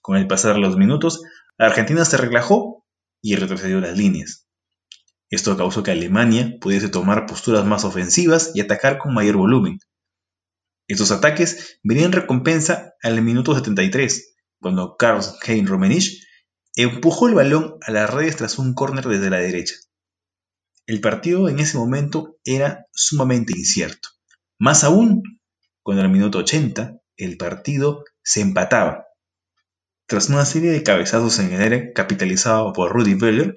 Con 0.00 0.16
el 0.16 0.26
pasar 0.26 0.54
de 0.54 0.60
los 0.60 0.78
minutos, 0.78 1.22
Argentina 1.58 2.06
se 2.06 2.16
relajó 2.16 2.86
y 3.20 3.36
retrocedió 3.36 3.78
las 3.80 3.94
líneas. 3.98 4.46
Esto 5.28 5.54
causó 5.58 5.82
que 5.82 5.90
Alemania 5.90 6.54
pudiese 6.58 6.88
tomar 6.88 7.26
posturas 7.26 7.66
más 7.66 7.84
ofensivas 7.84 8.52
y 8.54 8.62
atacar 8.62 8.96
con 8.96 9.12
mayor 9.12 9.36
volumen. 9.36 9.80
Estos 10.86 11.10
ataques 11.10 11.78
venían 11.82 12.12
recompensa 12.12 12.94
al 13.02 13.20
minuto 13.20 13.54
73, 13.54 14.34
cuando 14.60 14.96
Karl-Heinz 14.96 15.68
Rummenigge 15.68 16.26
empujó 16.82 17.28
el 17.28 17.34
balón 17.34 17.76
a 17.82 17.90
las 17.90 18.08
redes 18.08 18.36
tras 18.36 18.58
un 18.58 18.74
córner 18.74 19.06
desde 19.06 19.30
la 19.30 19.38
derecha. 19.38 19.74
El 20.86 21.00
partido 21.00 21.48
en 21.48 21.58
ese 21.58 21.76
momento 21.76 22.38
era 22.44 22.86
sumamente 22.92 23.52
incierto. 23.56 24.08
Más 24.58 24.84
aún, 24.84 25.22
cuando 25.82 26.02
al 26.02 26.10
minuto 26.10 26.38
80 26.38 27.00
el 27.16 27.36
partido 27.36 28.04
se 28.22 28.40
empataba. 28.40 29.06
Tras 30.06 30.28
una 30.28 30.44
serie 30.44 30.70
de 30.70 30.82
cabezazos 30.82 31.38
en 31.40 31.52
el 31.52 31.62
aire 31.62 31.92
capitalizado 31.92 32.72
por 32.72 32.92
Rudy 32.92 33.14
Völler, 33.14 33.56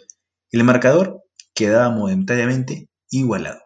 el 0.50 0.64
marcador 0.64 1.24
quedaba 1.54 1.90
momentáneamente 1.90 2.90
igualado. 3.10 3.62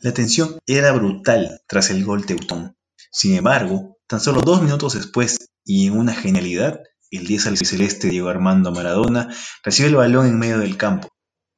La 0.00 0.14
tensión 0.14 0.58
era 0.66 0.92
brutal 0.92 1.62
tras 1.66 1.90
el 1.90 2.04
gol 2.04 2.26
teutón. 2.26 2.76
Sin 3.10 3.34
embargo, 3.34 3.98
tan 4.06 4.20
solo 4.20 4.40
dos 4.40 4.62
minutos 4.62 4.94
después, 4.94 5.50
y 5.64 5.86
en 5.86 5.98
una 5.98 6.14
genialidad, 6.14 6.80
el 7.16 7.26
10 7.26 7.46
albiceleste 7.48 8.08
Diego 8.08 8.28
Armando 8.28 8.72
Maradona 8.72 9.34
recibe 9.62 9.88
el 9.88 9.96
balón 9.96 10.26
en 10.26 10.38
medio 10.38 10.58
del 10.58 10.76
campo. 10.76 11.08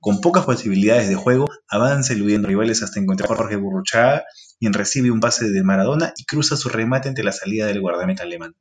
Con 0.01 0.21
pocas 0.21 0.45
posibilidades 0.45 1.09
de 1.09 1.14
juego, 1.16 1.49
avanza 1.69 2.12
eludiendo 2.12 2.49
rivales 2.49 2.83
hasta 2.83 3.01
encontrar 3.01 3.33
a 3.33 3.37
Jorge 3.37 3.57
Burruchaga, 3.57 4.25
quien 4.61 4.73
recibe 4.73 5.11
un 5.11 5.21
pase 5.21 5.51
de 5.51 5.62
Maradona 5.62 6.12
y 6.16 6.25
cruza 6.25 6.57
su 6.57 6.69
remate 6.69 7.09
ante 7.09 7.25
la 7.25 7.33
salida 7.33 7.66
del 7.66 7.81
guardameta 7.81 8.23
alemán. 8.23 8.55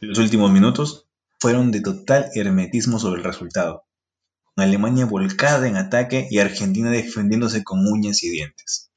Los 0.00 0.18
últimos 0.18 0.50
minutos 0.50 1.06
fueron 1.40 1.70
de 1.70 1.80
total 1.80 2.30
hermetismo 2.34 2.98
sobre 2.98 3.20
el 3.20 3.24
resultado. 3.24 3.84
Alemania 4.56 5.06
volcada 5.06 5.66
en 5.66 5.76
ataque 5.76 6.28
y 6.30 6.38
Argentina 6.38 6.90
defendiéndose 6.90 7.64
con 7.64 7.86
uñas 7.86 8.22
y 8.22 8.30
dientes. 8.30 8.92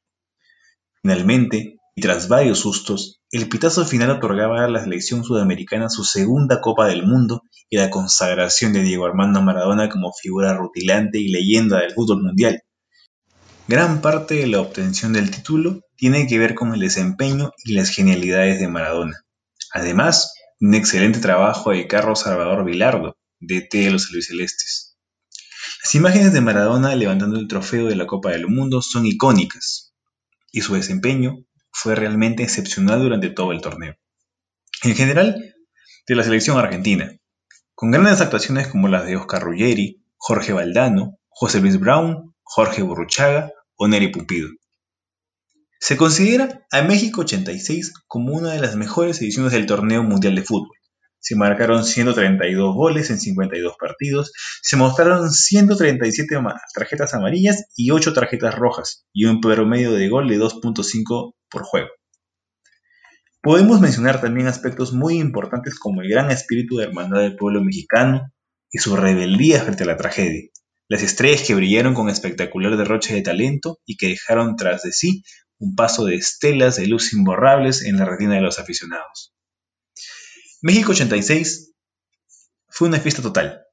Finalmente, 1.01 1.79
y 1.95 2.01
tras 2.01 2.27
varios 2.27 2.59
sustos, 2.59 3.16
el 3.31 3.49
pitazo 3.49 3.85
final 3.85 4.09
otorgaba 4.11 4.63
a 4.63 4.69
la 4.69 4.81
selección 4.81 5.23
sudamericana 5.23 5.89
su 5.89 6.05
segunda 6.05 6.61
Copa 6.61 6.87
del 6.87 7.05
Mundo 7.05 7.43
y 7.69 7.77
la 7.77 7.89
consagración 7.89 8.71
de 8.71 8.83
Diego 8.83 9.05
Armando 9.05 9.41
Maradona 9.41 9.89
como 9.89 10.13
figura 10.13 10.53
rutilante 10.53 11.19
y 11.19 11.29
leyenda 11.29 11.81
del 11.81 11.93
fútbol 11.93 12.23
mundial. 12.23 12.61
Gran 13.67 13.99
parte 14.01 14.35
de 14.35 14.47
la 14.47 14.61
obtención 14.61 15.11
del 15.11 15.29
título 15.29 15.81
tiene 15.97 16.25
que 16.25 16.39
ver 16.39 16.55
con 16.55 16.73
el 16.73 16.79
desempeño 16.79 17.51
y 17.65 17.73
las 17.73 17.89
genialidades 17.89 18.61
de 18.61 18.69
Maradona. 18.69 19.21
Además, 19.73 20.33
un 20.61 20.73
excelente 20.73 21.19
trabajo 21.19 21.71
de 21.71 21.85
Carlos 21.85 22.21
Salvador 22.21 22.63
Vilardo, 22.63 23.17
DT 23.41 23.73
de 23.73 23.91
los 23.91 24.07
albicelestes. 24.07 24.97
Las 25.83 25.95
imágenes 25.95 26.31
de 26.31 26.39
Maradona 26.39 26.95
levantando 26.95 27.37
el 27.37 27.49
trofeo 27.49 27.87
de 27.87 27.97
la 27.97 28.07
Copa 28.07 28.31
del 28.31 28.47
Mundo 28.47 28.81
son 28.81 29.05
icónicas, 29.05 29.93
y 30.53 30.61
su 30.61 30.75
desempeño 30.75 31.43
fue 31.79 31.93
realmente 31.93 32.41
excepcional 32.41 32.99
durante 33.01 33.29
todo 33.29 33.51
el 33.51 33.61
torneo. 33.61 33.95
En 34.83 34.95
general, 34.95 35.53
de 36.07 36.15
la 36.15 36.23
selección 36.23 36.57
argentina, 36.57 37.15
con 37.75 37.91
grandes 37.91 38.19
actuaciones 38.19 38.67
como 38.67 38.87
las 38.87 39.05
de 39.05 39.15
Oscar 39.15 39.43
Ruggeri, 39.43 40.03
Jorge 40.17 40.53
Valdano, 40.53 41.19
José 41.29 41.61
Luis 41.61 41.79
Brown, 41.79 42.33
Jorge 42.41 42.81
Burruchaga 42.81 43.51
o 43.75 43.87
Neri 43.87 44.07
Pumpido. 44.07 44.49
Se 45.79 45.97
considera 45.97 46.65
a 46.71 46.81
México 46.81 47.21
86 47.21 47.93
como 48.07 48.33
una 48.33 48.53
de 48.53 48.59
las 48.59 48.75
mejores 48.75 49.21
ediciones 49.21 49.51
del 49.51 49.67
torneo 49.67 50.01
mundial 50.01 50.33
de 50.33 50.41
fútbol. 50.41 50.75
Se 51.19 51.35
marcaron 51.35 51.83
132 51.83 52.73
goles 52.73 53.11
en 53.11 53.19
52 53.19 53.75
partidos, 53.79 54.31
se 54.63 54.77
mostraron 54.77 55.29
137 55.29 56.39
tarjetas 56.73 57.13
amarillas 57.13 57.65
y 57.75 57.91
8 57.91 58.13
tarjetas 58.13 58.55
rojas, 58.55 59.05
y 59.13 59.25
un 59.25 59.41
promedio 59.41 59.91
de 59.91 60.09
gol 60.09 60.27
de 60.27 60.39
2.5 60.39 61.33
por 61.49 61.63
juego. 61.63 61.89
Podemos 63.41 63.79
mencionar 63.79 64.19
también 64.19 64.47
aspectos 64.47 64.93
muy 64.93 65.19
importantes 65.19 65.79
como 65.79 66.01
el 66.01 66.09
gran 66.09 66.31
espíritu 66.31 66.77
de 66.77 66.85
hermandad 66.85 67.21
del 67.21 67.35
pueblo 67.35 67.63
mexicano 67.63 68.33
y 68.71 68.79
su 68.79 68.95
rebeldía 68.95 69.61
frente 69.61 69.83
a 69.83 69.87
la 69.87 69.97
tragedia, 69.97 70.49
las 70.89 71.03
estrellas 71.03 71.43
que 71.43 71.55
brillaron 71.55 71.93
con 71.93 72.09
espectacular 72.09 72.75
derroche 72.75 73.13
de 73.13 73.21
talento 73.21 73.79
y 73.85 73.95
que 73.95 74.07
dejaron 74.07 74.55
tras 74.55 74.83
de 74.83 74.91
sí 74.91 75.23
un 75.59 75.75
paso 75.75 76.05
de 76.05 76.15
estelas 76.15 76.75
de 76.75 76.87
luz 76.87 77.13
imborrables 77.13 77.83
en 77.83 77.97
la 77.97 78.05
retina 78.05 78.35
de 78.35 78.41
los 78.41 78.59
aficionados. 78.59 79.33
México 80.61 80.91
86 80.91 81.73
fue 82.67 82.87
una 82.87 82.99
fiesta 82.99 83.21
total. 83.21 83.63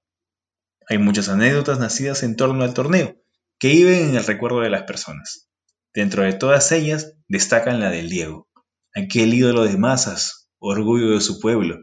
Hay 0.89 0.99
muchas 0.99 1.29
anécdotas 1.29 1.79
nacidas 1.79 2.23
en 2.23 2.37
torno 2.37 2.63
al 2.63 2.75
torneo, 2.75 3.17
que 3.59 3.69
viven 3.69 4.11
en 4.11 4.17
el 4.17 4.25
recuerdo 4.25 4.61
de 4.61 4.71
las 4.71 4.83
personas. 4.83 5.49
Dentro 5.95 6.23
de 6.23 6.33
todas 6.33 6.73
ellas 6.73 7.14
destacan 7.29 7.81
la 7.81 7.91
del 7.91 8.09
Diego, 8.11 8.49
aquel 8.95 9.35
ídolo 9.35 9.65
de 9.65 9.77
masas, 9.77 10.49
orgullo 10.59 11.11
de 11.11 11.21
su 11.21 11.41
pueblo, 11.41 11.79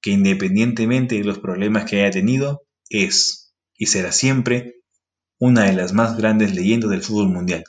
que 0.00 0.10
independientemente 0.10 1.16
de 1.16 1.24
los 1.24 1.38
problemas 1.38 1.84
que 1.84 2.02
haya 2.02 2.10
tenido, 2.10 2.62
es 2.88 3.54
y 3.76 3.86
será 3.86 4.12
siempre 4.12 4.76
una 5.38 5.64
de 5.64 5.72
las 5.72 5.92
más 5.92 6.16
grandes 6.16 6.54
leyendas 6.54 6.90
del 6.90 7.02
fútbol 7.02 7.28
mundial. 7.28 7.64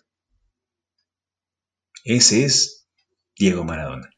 Ese 2.04 2.46
es 2.46 2.88
Diego 3.36 3.64
Maradona. 3.64 4.10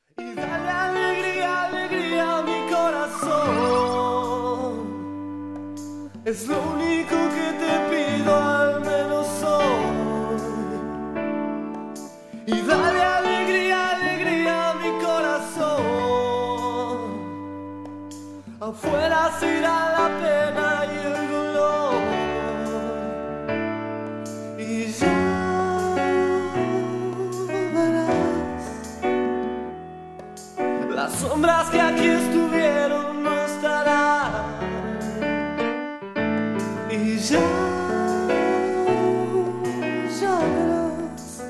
Afuera 18.86 19.32
se 19.40 19.58
irá 19.58 19.78
la 19.98 20.08
pena 20.22 20.68
y 20.86 20.96
el 21.08 21.18
dolor. 21.32 21.96
Y 24.60 24.86
ya 24.92 25.18
verás. 27.74 28.86
Las 30.94 31.12
sombras 31.14 31.70
que 31.72 31.82
aquí 31.82 32.08
estuvieron 32.08 33.24
no 33.24 33.34
estarán. 33.46 34.32
Y 36.92 37.18
ya, 37.18 37.40
ya 40.20 40.36
verás. 40.54 41.44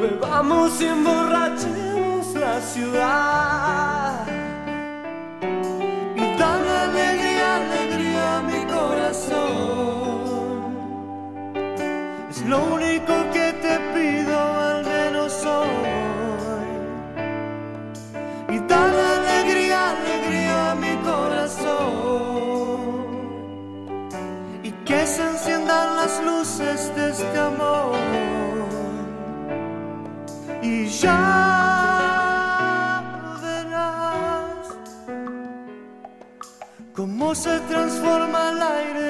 Bebamos 0.00 0.80
y 0.80 0.86
emborrachemos 0.86 2.34
la 2.34 2.60
ciudad. 2.62 3.39
Las 26.10 26.24
luces 26.24 26.94
de 26.94 27.10
este 27.10 27.38
amor. 27.38 27.96
Y 30.62 30.86
ya 30.86 31.22
verás 33.42 34.66
cómo 36.94 37.34
se 37.34 37.60
transforma 37.60 38.50
el 38.50 38.62
aire 38.62 39.09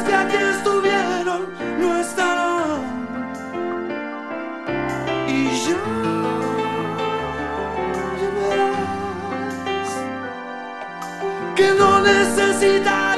que 0.00 0.14
aquí 0.14 0.36
estuvieron 0.36 1.40
no 1.78 1.96
estarán. 1.98 2.82
Y 5.28 5.44
ya, 5.64 5.80
ya 8.20 8.30
verás 8.38 9.88
que 11.56 11.68
no 11.78 12.00
necesitas 12.00 13.11